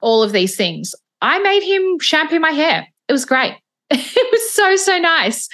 all 0.00 0.22
of 0.22 0.32
these 0.32 0.56
things. 0.56 0.94
I 1.20 1.38
made 1.40 1.62
him 1.62 1.98
shampoo 1.98 2.38
my 2.38 2.52
hair. 2.52 2.86
It 3.08 3.12
was 3.12 3.24
great. 3.24 3.56
it 3.90 4.32
was 4.32 4.50
so, 4.52 4.76
so 4.76 4.98
nice 4.98 5.48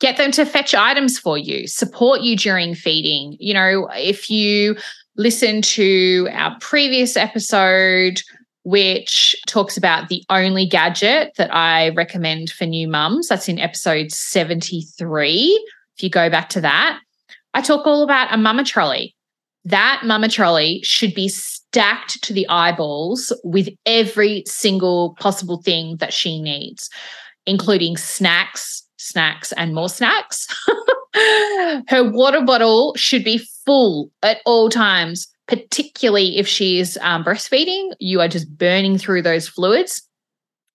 get 0.00 0.16
them 0.16 0.30
to 0.32 0.44
fetch 0.44 0.74
items 0.74 1.18
for 1.18 1.38
you, 1.38 1.66
support 1.66 2.20
you 2.20 2.36
during 2.36 2.74
feeding. 2.74 3.36
You 3.40 3.54
know, 3.54 3.88
if 3.94 4.30
you 4.30 4.76
listen 5.16 5.62
to 5.62 6.28
our 6.32 6.56
previous 6.60 7.16
episode, 7.16 8.20
which 8.64 9.34
talks 9.46 9.76
about 9.76 10.08
the 10.08 10.22
only 10.28 10.66
gadget 10.66 11.32
that 11.36 11.54
I 11.54 11.90
recommend 11.90 12.50
for 12.50 12.66
new 12.66 12.88
mums, 12.88 13.28
that's 13.28 13.48
in 13.48 13.58
episode 13.58 14.10
73. 14.10 15.66
If 15.96 16.02
you 16.02 16.10
go 16.10 16.28
back 16.28 16.48
to 16.50 16.60
that, 16.60 16.98
I 17.54 17.62
talk 17.62 17.86
all 17.86 18.02
about 18.02 18.34
a 18.34 18.36
mama 18.36 18.64
trolley. 18.64 19.14
That 19.64 20.02
mama 20.04 20.28
trolley 20.28 20.80
should 20.82 21.14
be 21.14 21.28
stacked 21.28 22.22
to 22.22 22.32
the 22.32 22.46
eyeballs 22.48 23.32
with 23.42 23.68
every 23.86 24.44
single 24.46 25.16
possible 25.18 25.62
thing 25.62 25.96
that 25.96 26.12
she 26.12 26.40
needs, 26.40 26.90
including 27.46 27.96
snacks, 27.96 28.85
snacks 29.06 29.52
and 29.52 29.74
more 29.74 29.88
snacks. 29.88 30.46
Her 31.88 32.10
water 32.10 32.42
bottle 32.42 32.94
should 32.96 33.24
be 33.24 33.46
full 33.64 34.10
at 34.22 34.38
all 34.44 34.68
times, 34.68 35.28
particularly 35.48 36.38
if 36.38 36.46
she 36.46 36.78
is 36.78 36.98
um, 37.02 37.24
breastfeeding. 37.24 37.92
You 37.98 38.20
are 38.20 38.28
just 38.28 38.56
burning 38.56 38.98
through 38.98 39.22
those 39.22 39.48
fluids. 39.48 40.02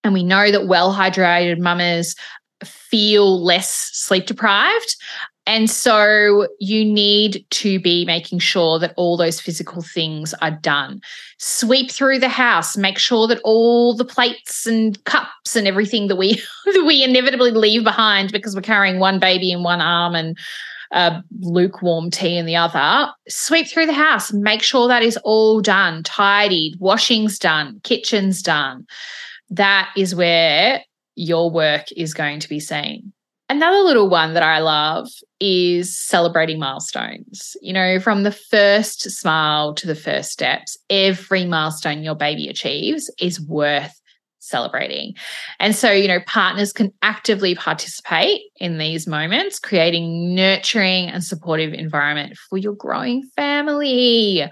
And 0.03 0.13
we 0.13 0.23
know 0.23 0.51
that 0.51 0.67
well 0.67 0.93
hydrated 0.93 1.59
mamas 1.59 2.15
feel 2.63 3.43
less 3.43 3.89
sleep 3.93 4.25
deprived. 4.25 4.95
And 5.47 5.69
so 5.69 6.47
you 6.59 6.85
need 6.85 7.45
to 7.49 7.79
be 7.79 8.05
making 8.05 8.39
sure 8.39 8.77
that 8.79 8.93
all 8.95 9.17
those 9.17 9.41
physical 9.41 9.81
things 9.81 10.33
are 10.35 10.51
done. 10.51 11.01
Sweep 11.39 11.89
through 11.89 12.19
the 12.19 12.29
house, 12.29 12.77
make 12.77 12.99
sure 12.99 13.27
that 13.27 13.41
all 13.43 13.95
the 13.95 14.05
plates 14.05 14.67
and 14.67 15.03
cups 15.05 15.55
and 15.55 15.67
everything 15.67 16.07
that 16.07 16.15
we 16.15 16.33
that 16.65 16.83
we 16.85 17.03
inevitably 17.03 17.51
leave 17.51 17.83
behind 17.83 18.31
because 18.31 18.55
we're 18.55 18.61
carrying 18.61 18.99
one 18.99 19.19
baby 19.19 19.51
in 19.51 19.63
one 19.63 19.81
arm 19.81 20.15
and 20.15 20.37
a 20.91 21.23
lukewarm 21.39 22.11
tea 22.11 22.37
in 22.37 22.45
the 22.45 22.55
other. 22.55 23.11
Sweep 23.27 23.67
through 23.67 23.87
the 23.87 23.93
house, 23.93 24.31
make 24.33 24.61
sure 24.61 24.87
that 24.87 25.01
is 25.01 25.17
all 25.23 25.61
done, 25.61 26.03
tidied, 26.03 26.75
washing's 26.79 27.39
done, 27.39 27.79
kitchen's 27.83 28.41
done. 28.41 28.85
That 29.49 29.89
is 29.97 30.13
where 30.13 30.83
your 31.15 31.49
work 31.49 31.91
is 31.95 32.13
going 32.13 32.39
to 32.41 32.49
be 32.49 32.59
seen. 32.59 33.13
Another 33.51 33.79
little 33.79 34.07
one 34.07 34.33
that 34.33 34.43
I 34.43 34.59
love 34.59 35.09
is 35.41 35.99
celebrating 35.99 36.57
milestones. 36.57 37.57
You 37.61 37.73
know, 37.73 37.99
from 37.99 38.23
the 38.23 38.31
first 38.31 39.01
smile 39.11 39.73
to 39.73 39.87
the 39.87 39.93
first 39.93 40.31
steps, 40.31 40.77
every 40.89 41.43
milestone 41.43 42.01
your 42.01 42.15
baby 42.15 42.47
achieves 42.47 43.11
is 43.19 43.41
worth 43.41 43.99
celebrating. 44.39 45.15
And 45.59 45.75
so, 45.75 45.91
you 45.91 46.07
know, 46.07 46.21
partners 46.25 46.71
can 46.71 46.93
actively 47.01 47.53
participate 47.53 48.39
in 48.55 48.77
these 48.77 49.05
moments, 49.05 49.59
creating 49.59 50.33
nurturing 50.33 51.09
and 51.09 51.21
supportive 51.21 51.73
environment 51.73 52.37
for 52.37 52.57
your 52.57 52.73
growing 52.73 53.21
family 53.35 54.49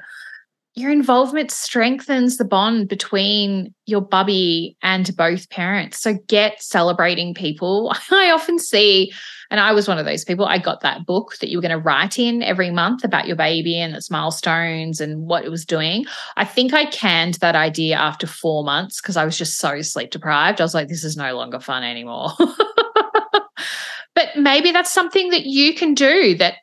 your 0.76 0.92
involvement 0.92 1.52
strengthens 1.52 2.38
the 2.38 2.46
bond 2.46 2.88
between 2.88 3.74
your 3.86 4.02
bubby 4.02 4.78
and 4.84 5.16
both 5.18 5.50
parents. 5.50 6.00
So 6.00 6.14
get 6.28 6.62
celebrating 6.62 7.34
people. 7.34 7.94
I 8.12 8.30
often 8.30 8.60
see, 8.60 9.12
and 9.50 9.60
I 9.60 9.72
was 9.72 9.88
one 9.88 9.98
of 9.98 10.06
those 10.06 10.24
people, 10.24 10.46
I 10.46 10.60
got 10.60 10.82
that 10.82 11.06
book 11.06 11.38
that 11.42 11.50
you 11.50 11.58
were 11.58 11.62
going 11.64 11.72
to 11.72 11.84
write 11.84 12.20
in 12.20 12.44
every 12.44 12.70
month 12.70 13.04
about 13.04 13.28
your 13.28 13.36
baby 13.36 13.78
and 13.80 13.96
its 13.96 14.12
milestones 14.12 15.02
and 15.02 15.24
what 15.24 15.44
it 15.44 15.50
was 15.50 15.66
doing. 15.66 16.06
I 16.38 16.46
think 16.46 16.74
I 16.74 16.86
canned 16.86 17.36
that 17.36 17.56
idea 17.56 17.96
after 17.98 18.28
four 18.28 18.64
months 18.64 19.02
because 19.02 19.18
I 19.18 19.26
was 19.26 19.38
just 19.38 19.58
so 19.58 19.82
sleep 19.82 20.12
deprived. 20.12 20.62
I 20.62 20.64
was 20.64 20.76
like, 20.76 20.88
this 20.88 21.04
is 21.04 21.18
no 21.18 21.36
longer 21.36 21.60
fun 21.60 21.84
anymore. 21.84 22.30
but 24.16 24.30
maybe 24.38 24.72
that's 24.72 24.94
something 24.94 25.32
that 25.32 25.46
you 25.46 25.74
can 25.74 25.96
do 25.96 26.36
that, 26.38 26.56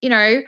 you 0.00 0.08
know, 0.08 0.42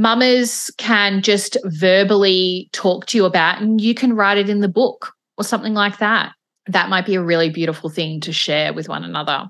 mamas 0.00 0.70
can 0.76 1.22
just 1.22 1.56
verbally 1.64 2.68
talk 2.72 3.06
to 3.06 3.18
you 3.18 3.24
about 3.24 3.60
and 3.60 3.80
you 3.80 3.94
can 3.94 4.14
write 4.14 4.38
it 4.38 4.48
in 4.48 4.60
the 4.60 4.68
book 4.68 5.12
or 5.38 5.44
something 5.44 5.74
like 5.74 5.98
that. 5.98 6.32
That 6.66 6.88
might 6.88 7.06
be 7.06 7.14
a 7.14 7.22
really 7.22 7.50
beautiful 7.50 7.90
thing 7.90 8.20
to 8.22 8.32
share 8.32 8.72
with 8.72 8.88
one 8.88 9.04
another. 9.04 9.46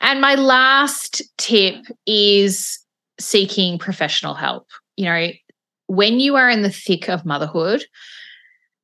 And 0.00 0.20
my 0.20 0.34
last 0.34 1.22
tip 1.38 1.76
is 2.06 2.78
seeking 3.20 3.78
professional 3.78 4.34
help. 4.34 4.68
You 4.96 5.06
know, 5.06 5.28
when 5.86 6.20
you 6.20 6.36
are 6.36 6.48
in 6.48 6.62
the 6.62 6.70
thick 6.70 7.08
of 7.08 7.26
motherhood, 7.26 7.84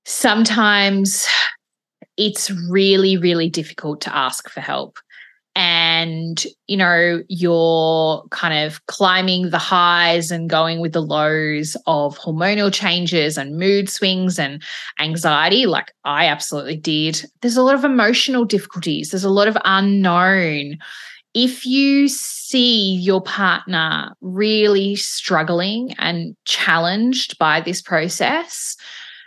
sometimes 0.04 1.26
it's 2.16 2.50
really, 2.68 3.16
really 3.16 3.48
difficult 3.48 4.00
to 4.02 4.14
ask 4.14 4.50
for 4.50 4.60
help 4.60 4.98
and 5.56 6.44
you 6.68 6.76
know 6.76 7.22
you're 7.28 8.24
kind 8.30 8.66
of 8.66 8.84
climbing 8.86 9.50
the 9.50 9.58
highs 9.58 10.30
and 10.30 10.48
going 10.48 10.80
with 10.80 10.92
the 10.92 11.02
lows 11.02 11.76
of 11.86 12.16
hormonal 12.18 12.72
changes 12.72 13.36
and 13.36 13.58
mood 13.58 13.88
swings 13.88 14.38
and 14.38 14.62
anxiety 15.00 15.66
like 15.66 15.92
i 16.04 16.26
absolutely 16.26 16.76
did. 16.76 17.24
There's 17.40 17.56
a 17.56 17.62
lot 17.62 17.74
of 17.74 17.84
emotional 17.84 18.44
difficulties. 18.44 19.10
There's 19.10 19.24
a 19.24 19.30
lot 19.30 19.48
of 19.48 19.56
unknown. 19.64 20.78
If 21.34 21.64
you 21.64 22.08
see 22.08 22.94
your 22.94 23.22
partner 23.22 24.12
really 24.20 24.96
struggling 24.96 25.94
and 25.98 26.36
challenged 26.44 27.38
by 27.38 27.60
this 27.60 27.80
process 27.80 28.76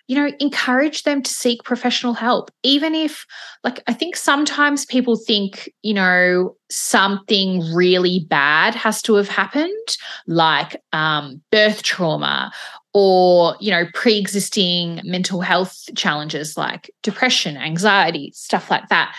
you 0.08 0.16
know, 0.16 0.32
encourage 0.40 1.04
them 1.04 1.22
to 1.22 1.32
seek 1.32 1.64
professional 1.64 2.14
help. 2.14 2.52
Even 2.62 2.94
if, 2.94 3.26
like, 3.64 3.82
I 3.88 3.94
think 3.94 4.16
sometimes 4.16 4.86
people 4.86 5.16
think, 5.16 5.72
you 5.82 5.94
know, 5.94 6.56
something 6.70 7.62
really 7.74 8.26
bad 8.30 8.76
has 8.76 9.02
to 9.04 9.16
have 9.16 9.30
happened, 9.30 9.98
like 10.28 10.76
um, 10.92 11.42
birth 11.52 11.84
trauma 11.84 12.52
or, 12.94 13.56
you 13.60 13.72
know, 13.72 13.86
pre 13.94 14.18
existing 14.18 15.02
mental 15.04 15.42
health 15.42 15.86
challenges 15.96 16.58
like 16.58 16.92
depression, 17.02 17.58
anxiety, 17.58 18.32
stuff 18.36 18.70
like 18.70 18.90
that, 18.90 19.16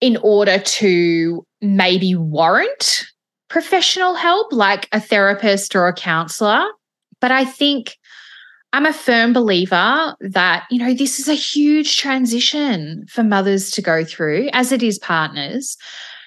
in 0.00 0.16
order 0.18 0.58
to 0.60 1.44
maybe 1.60 2.14
warrant 2.14 3.04
professional 3.48 4.14
help, 4.14 4.52
like 4.52 4.88
a 4.92 5.00
therapist 5.00 5.74
or 5.74 5.88
a 5.88 5.92
counselor. 5.92 6.64
But 7.20 7.32
I 7.32 7.44
think 7.44 7.97
I'm 8.72 8.86
a 8.86 8.92
firm 8.92 9.32
believer 9.32 10.14
that, 10.20 10.66
you 10.70 10.78
know, 10.78 10.92
this 10.92 11.18
is 11.18 11.28
a 11.28 11.34
huge 11.34 11.96
transition 11.96 13.06
for 13.08 13.22
mothers 13.24 13.70
to 13.72 13.82
go 13.82 14.04
through, 14.04 14.50
as 14.52 14.72
it 14.72 14.82
is 14.82 14.98
partners. 14.98 15.76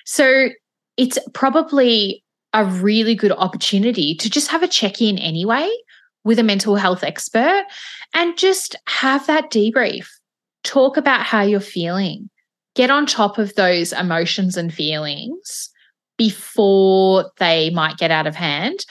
So 0.06 0.50
it's 0.98 1.20
probably 1.34 2.24
a 2.54 2.66
really 2.66 3.16
good 3.16 3.32
opportunity 3.32 4.16
to 4.16 4.30
just 4.30 4.50
have 4.50 4.64
a 4.64 4.68
check 4.68 5.02
in 5.02 5.18
anyway 5.20 5.70
with 6.24 6.40
a 6.40 6.44
mental 6.44 6.76
health 6.76 7.04
expert 7.04 7.64
and 8.14 8.38
just 8.38 8.76
have 8.88 9.26
that 9.28 9.52
debrief. 9.52 10.08
Talk 10.64 10.98
about 10.98 11.22
how 11.22 11.42
you're 11.44 11.60
feeling. 11.60 12.30
get 12.76 12.90
on 12.90 13.06
top 13.06 13.38
of 13.38 13.54
those 13.56 13.94
emotions 13.94 14.58
and 14.58 14.74
feelings 14.74 15.70
before 16.18 17.32
they 17.38 17.70
might 17.72 17.98
get 17.98 18.12
out 18.12 18.28
of 18.28 18.36
hand. 18.36 18.86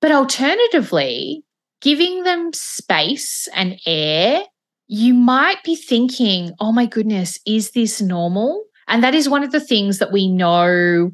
But 0.00 0.12
alternatively, 0.12 1.42
giving 1.80 2.22
them 2.22 2.52
space 2.52 3.48
and 3.54 3.78
air, 3.86 4.42
you 4.86 5.14
might 5.14 5.62
be 5.64 5.76
thinking, 5.76 6.52
oh 6.60 6.72
my 6.72 6.86
goodness, 6.86 7.38
is 7.46 7.72
this 7.72 8.00
normal? 8.00 8.64
And 8.88 9.02
that 9.02 9.14
is 9.14 9.28
one 9.28 9.42
of 9.42 9.52
the 9.52 9.60
things 9.60 9.98
that 9.98 10.12
we 10.12 10.28
know 10.28 11.10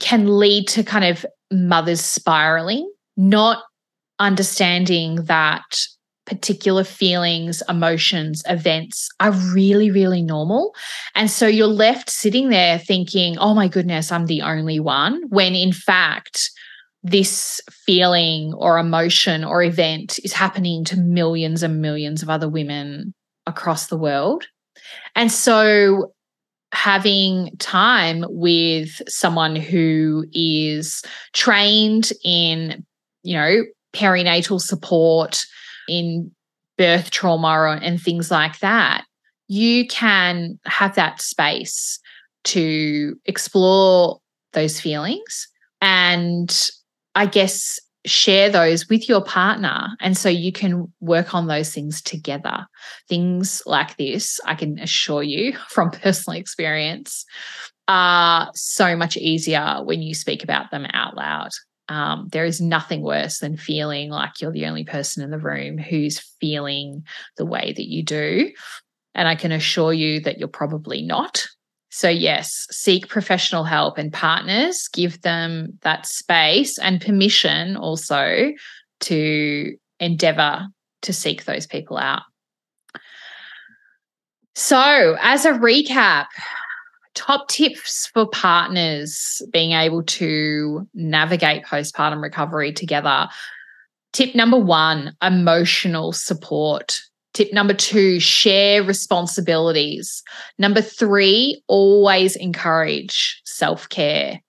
can 0.00 0.38
lead 0.38 0.68
to 0.68 0.82
kind 0.82 1.04
of 1.04 1.24
mothers 1.50 2.00
spiraling, 2.00 2.90
not 3.16 3.62
understanding 4.18 5.16
that 5.24 5.80
particular 6.26 6.84
feelings, 6.84 7.62
emotions, 7.68 8.42
events 8.46 9.08
are 9.18 9.32
really, 9.32 9.90
really 9.90 10.22
normal. 10.22 10.74
And 11.14 11.30
so 11.30 11.46
you're 11.46 11.66
left 11.66 12.10
sitting 12.10 12.50
there 12.50 12.78
thinking, 12.78 13.38
oh 13.38 13.54
my 13.54 13.66
goodness, 13.66 14.12
I'm 14.12 14.26
the 14.26 14.42
only 14.42 14.78
one, 14.78 15.22
when 15.30 15.54
in 15.54 15.72
fact, 15.72 16.50
this 17.02 17.60
feeling 17.70 18.52
or 18.54 18.78
emotion 18.78 19.44
or 19.44 19.62
event 19.62 20.18
is 20.24 20.32
happening 20.32 20.84
to 20.84 20.96
millions 20.96 21.62
and 21.62 21.80
millions 21.80 22.22
of 22.22 22.30
other 22.30 22.48
women 22.48 23.14
across 23.46 23.86
the 23.86 23.96
world. 23.96 24.46
And 25.14 25.30
so 25.30 26.12
having 26.72 27.56
time 27.58 28.24
with 28.28 29.00
someone 29.08 29.56
who 29.56 30.24
is 30.32 31.02
trained 31.32 32.10
in, 32.24 32.84
you 33.22 33.34
know, 33.34 33.64
perinatal 33.94 34.60
support, 34.60 35.40
in 35.88 36.30
birth 36.76 37.10
trauma 37.10 37.78
and 37.82 38.00
things 38.00 38.30
like 38.30 38.60
that, 38.60 39.04
you 39.48 39.86
can 39.88 40.58
have 40.66 40.94
that 40.94 41.20
space 41.20 41.98
to 42.44 43.16
explore 43.24 44.20
those 44.52 44.80
feelings 44.80 45.48
and 45.80 46.70
I 47.18 47.26
guess 47.26 47.80
share 48.06 48.48
those 48.48 48.88
with 48.88 49.08
your 49.08 49.24
partner. 49.24 49.88
And 50.00 50.16
so 50.16 50.28
you 50.28 50.52
can 50.52 50.86
work 51.00 51.34
on 51.34 51.48
those 51.48 51.74
things 51.74 52.00
together. 52.00 52.64
Things 53.08 53.60
like 53.66 53.96
this, 53.96 54.38
I 54.46 54.54
can 54.54 54.78
assure 54.78 55.24
you 55.24 55.56
from 55.68 55.90
personal 55.90 56.38
experience, 56.38 57.24
are 57.88 58.52
so 58.54 58.94
much 58.94 59.16
easier 59.16 59.78
when 59.82 60.00
you 60.00 60.14
speak 60.14 60.44
about 60.44 60.70
them 60.70 60.86
out 60.92 61.16
loud. 61.16 61.50
Um, 61.88 62.28
there 62.30 62.44
is 62.44 62.60
nothing 62.60 63.02
worse 63.02 63.38
than 63.38 63.56
feeling 63.56 64.10
like 64.10 64.40
you're 64.40 64.52
the 64.52 64.66
only 64.66 64.84
person 64.84 65.24
in 65.24 65.30
the 65.30 65.38
room 65.40 65.76
who's 65.76 66.20
feeling 66.40 67.02
the 67.36 67.46
way 67.46 67.72
that 67.74 67.90
you 67.90 68.04
do. 68.04 68.52
And 69.16 69.26
I 69.26 69.34
can 69.34 69.50
assure 69.50 69.92
you 69.92 70.20
that 70.20 70.38
you're 70.38 70.46
probably 70.46 71.02
not. 71.02 71.48
So, 71.90 72.08
yes, 72.08 72.66
seek 72.70 73.08
professional 73.08 73.64
help 73.64 73.96
and 73.96 74.12
partners, 74.12 74.88
give 74.92 75.22
them 75.22 75.78
that 75.82 76.06
space 76.06 76.78
and 76.78 77.00
permission 77.00 77.76
also 77.76 78.52
to 79.00 79.74
endeavor 79.98 80.66
to 81.02 81.12
seek 81.12 81.44
those 81.44 81.66
people 81.66 81.96
out. 81.96 82.22
So, 84.54 85.16
as 85.20 85.44
a 85.44 85.52
recap, 85.52 86.26
top 87.14 87.48
tips 87.48 88.08
for 88.12 88.28
partners 88.28 89.40
being 89.52 89.72
able 89.72 90.02
to 90.04 90.86
navigate 90.94 91.64
postpartum 91.64 92.22
recovery 92.22 92.72
together. 92.72 93.28
Tip 94.12 94.34
number 94.34 94.58
one 94.58 95.16
emotional 95.22 96.12
support. 96.12 97.00
Tip 97.34 97.52
number 97.52 97.74
two, 97.74 98.20
share 98.20 98.82
responsibilities. 98.82 100.22
Number 100.58 100.80
three, 100.80 101.62
always 101.68 102.36
encourage 102.36 103.40
self 103.44 103.88
care. 103.88 104.40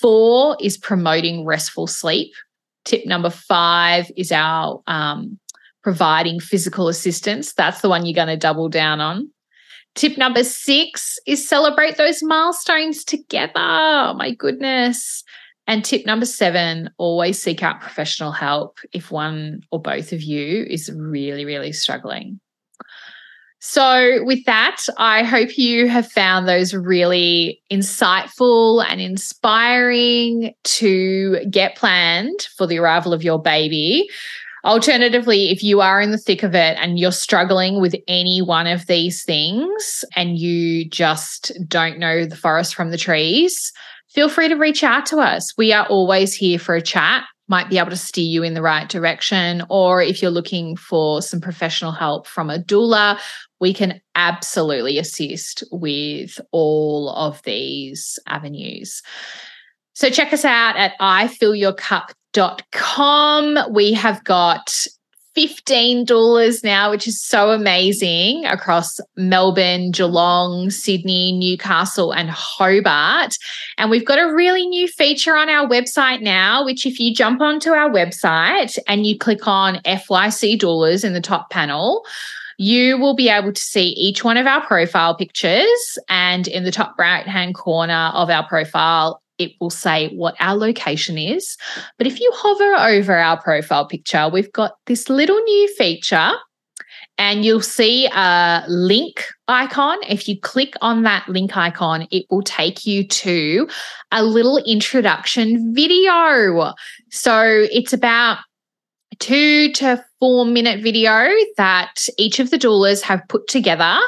Four 0.00 0.56
is 0.60 0.76
promoting 0.76 1.44
restful 1.44 1.86
sleep. 1.86 2.32
Tip 2.84 3.06
number 3.06 3.30
five 3.30 4.10
is 4.16 4.30
our 4.30 4.82
um, 4.86 5.38
providing 5.82 6.40
physical 6.40 6.88
assistance. 6.88 7.52
That's 7.54 7.80
the 7.80 7.88
one 7.88 8.06
you're 8.06 8.14
going 8.14 8.28
to 8.28 8.36
double 8.36 8.68
down 8.68 9.00
on. 9.00 9.30
Tip 9.94 10.18
number 10.18 10.42
six 10.42 11.18
is 11.26 11.48
celebrate 11.48 11.96
those 11.96 12.22
milestones 12.22 13.04
together. 13.04 13.52
Oh, 13.56 14.14
my 14.16 14.34
goodness. 14.34 15.22
And 15.66 15.84
tip 15.84 16.04
number 16.04 16.26
seven 16.26 16.90
always 16.98 17.40
seek 17.40 17.62
out 17.62 17.80
professional 17.80 18.32
help 18.32 18.78
if 18.92 19.10
one 19.10 19.60
or 19.70 19.80
both 19.80 20.12
of 20.12 20.22
you 20.22 20.64
is 20.68 20.90
really, 20.94 21.44
really 21.44 21.72
struggling. 21.72 22.40
So, 23.66 24.22
with 24.24 24.44
that, 24.44 24.76
I 24.98 25.22
hope 25.22 25.56
you 25.56 25.88
have 25.88 26.12
found 26.12 26.46
those 26.46 26.74
really 26.74 27.62
insightful 27.72 28.84
and 28.84 29.00
inspiring 29.00 30.52
to 30.64 31.38
get 31.48 31.74
planned 31.74 32.42
for 32.58 32.66
the 32.66 32.78
arrival 32.78 33.14
of 33.14 33.24
your 33.24 33.40
baby. 33.40 34.06
Alternatively, 34.66 35.50
if 35.50 35.62
you 35.62 35.80
are 35.80 35.98
in 36.02 36.10
the 36.10 36.18
thick 36.18 36.42
of 36.42 36.54
it 36.54 36.76
and 36.78 36.98
you're 36.98 37.10
struggling 37.10 37.80
with 37.80 37.94
any 38.06 38.42
one 38.42 38.66
of 38.66 38.86
these 38.86 39.24
things 39.24 40.04
and 40.14 40.38
you 40.38 40.86
just 40.86 41.50
don't 41.66 41.98
know 41.98 42.26
the 42.26 42.36
forest 42.36 42.74
from 42.74 42.90
the 42.90 42.98
trees, 42.98 43.72
feel 44.14 44.28
free 44.28 44.48
to 44.48 44.54
reach 44.54 44.82
out 44.82 45.06
to 45.06 45.18
us. 45.18 45.56
We 45.58 45.72
are 45.72 45.86
always 45.86 46.34
here 46.34 46.58
for 46.58 46.74
a 46.74 46.82
chat, 46.82 47.24
might 47.48 47.68
be 47.68 47.78
able 47.78 47.90
to 47.90 47.96
steer 47.96 48.24
you 48.24 48.42
in 48.42 48.54
the 48.54 48.62
right 48.62 48.88
direction. 48.88 49.62
Or 49.68 50.00
if 50.00 50.22
you're 50.22 50.30
looking 50.30 50.76
for 50.76 51.20
some 51.20 51.40
professional 51.40 51.92
help 51.92 52.26
from 52.26 52.48
a 52.48 52.58
doula, 52.58 53.18
we 53.60 53.74
can 53.74 54.00
absolutely 54.14 54.98
assist 54.98 55.62
with 55.70 56.40
all 56.52 57.10
of 57.10 57.42
these 57.42 58.18
avenues. 58.26 59.02
So 59.94 60.10
check 60.10 60.32
us 60.32 60.44
out 60.44 60.76
at 60.76 60.98
ifillyourcup.com 61.00 62.14
com. 62.72 63.58
We 63.70 63.92
have 63.92 64.24
got 64.24 64.86
$15 65.36 66.64
now, 66.64 66.90
which 66.90 67.08
is 67.08 67.22
so 67.22 67.50
amazing 67.50 68.44
across 68.46 69.00
Melbourne, 69.16 69.90
Geelong, 69.90 70.70
Sydney, 70.70 71.32
Newcastle, 71.32 72.12
and 72.12 72.30
Hobart. 72.30 73.36
And 73.76 73.90
we've 73.90 74.06
got 74.06 74.18
a 74.18 74.32
really 74.32 74.66
new 74.66 74.86
feature 74.86 75.36
on 75.36 75.48
our 75.48 75.68
website 75.68 76.22
now, 76.22 76.64
which 76.64 76.86
if 76.86 77.00
you 77.00 77.14
jump 77.14 77.40
onto 77.40 77.70
our 77.70 77.90
website 77.90 78.78
and 78.86 79.06
you 79.06 79.18
click 79.18 79.46
on 79.46 79.76
FYC 79.84 80.58
doulas 80.58 81.04
in 81.04 81.14
the 81.14 81.20
top 81.20 81.50
panel, 81.50 82.04
you 82.56 82.96
will 82.98 83.16
be 83.16 83.28
able 83.28 83.52
to 83.52 83.60
see 83.60 83.88
each 83.88 84.22
one 84.22 84.36
of 84.36 84.46
our 84.46 84.64
profile 84.64 85.16
pictures. 85.16 85.98
And 86.08 86.46
in 86.46 86.62
the 86.62 86.70
top 86.70 86.94
right 86.98 87.26
hand 87.26 87.56
corner 87.56 88.12
of 88.14 88.30
our 88.30 88.46
profile 88.46 89.20
it 89.38 89.52
will 89.60 89.70
say 89.70 90.08
what 90.14 90.34
our 90.40 90.54
location 90.54 91.18
is. 91.18 91.56
But 91.98 92.06
if 92.06 92.20
you 92.20 92.30
hover 92.34 92.74
over 92.74 93.16
our 93.16 93.40
profile 93.40 93.86
picture, 93.86 94.28
we've 94.28 94.52
got 94.52 94.72
this 94.86 95.08
little 95.08 95.38
new 95.38 95.74
feature 95.74 96.32
and 97.18 97.44
you'll 97.44 97.60
see 97.60 98.06
a 98.06 98.64
link 98.68 99.24
icon. 99.46 99.98
If 100.08 100.28
you 100.28 100.40
click 100.40 100.74
on 100.80 101.02
that 101.02 101.28
link 101.28 101.56
icon, 101.56 102.08
it 102.10 102.26
will 102.30 102.42
take 102.42 102.84
you 102.84 103.06
to 103.06 103.68
a 104.10 104.24
little 104.24 104.58
introduction 104.58 105.74
video. 105.74 106.72
So 107.10 107.66
it's 107.70 107.92
about 107.92 108.38
two 109.20 109.72
to 109.72 110.04
four 110.18 110.44
minute 110.44 110.82
video 110.82 111.28
that 111.56 112.08
each 112.18 112.40
of 112.40 112.50
the 112.50 112.58
doulas 112.58 113.00
have 113.02 113.22
put 113.28 113.46
together 113.46 113.98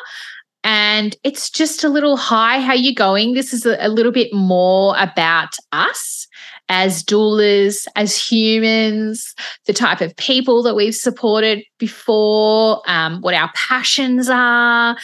and 0.66 1.14
it's 1.22 1.48
just 1.48 1.85
a 1.85 1.88
little 1.88 2.16
hi, 2.16 2.61
how 2.61 2.72
you 2.72 2.92
going? 2.92 3.35
This 3.35 3.55
is 3.55 3.64
a, 3.64 3.76
a 3.79 3.88
little 3.88 4.11
bit 4.11 4.35
more 4.35 4.96
about 4.98 5.55
us 5.70 6.26
as 6.68 7.05
doulas, 7.05 7.87
as 7.94 8.18
humans, 8.18 9.33
the 9.66 9.72
type 9.72 10.00
of 10.00 10.16
people 10.16 10.64
that 10.64 10.74
we've 10.74 10.96
supported 10.96 11.62
before, 11.79 12.83
um, 12.88 13.20
what 13.20 13.33
our 13.33 13.48
passions 13.55 14.29
are. 14.29 14.96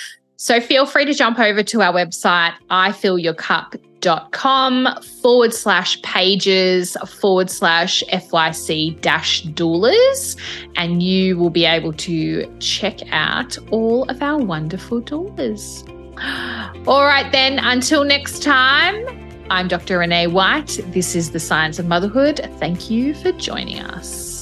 So 0.42 0.60
feel 0.60 0.84
free 0.86 1.04
to 1.04 1.14
jump 1.14 1.38
over 1.38 1.62
to 1.62 1.82
our 1.82 1.92
website, 1.92 2.54
ifillyourcup.com 2.68 4.88
forward 5.22 5.54
slash 5.54 6.02
pages 6.02 6.96
forward 7.20 7.48
slash 7.48 8.02
FYC 8.12 9.00
dash 9.00 9.44
doulas, 9.44 10.36
and 10.74 11.00
you 11.00 11.38
will 11.38 11.50
be 11.50 11.64
able 11.64 11.92
to 11.92 12.52
check 12.58 12.98
out 13.12 13.56
all 13.70 14.02
of 14.10 14.20
our 14.20 14.38
wonderful 14.38 15.00
doulas. 15.00 15.88
All 16.88 17.04
right, 17.04 17.30
then, 17.30 17.60
until 17.60 18.02
next 18.02 18.42
time, 18.42 18.96
I'm 19.48 19.68
Dr. 19.68 19.98
Renee 19.98 20.26
White. 20.26 20.80
This 20.86 21.14
is 21.14 21.30
The 21.30 21.38
Science 21.38 21.78
of 21.78 21.86
Motherhood. 21.86 22.40
Thank 22.58 22.90
you 22.90 23.14
for 23.14 23.30
joining 23.30 23.78
us. 23.78 24.41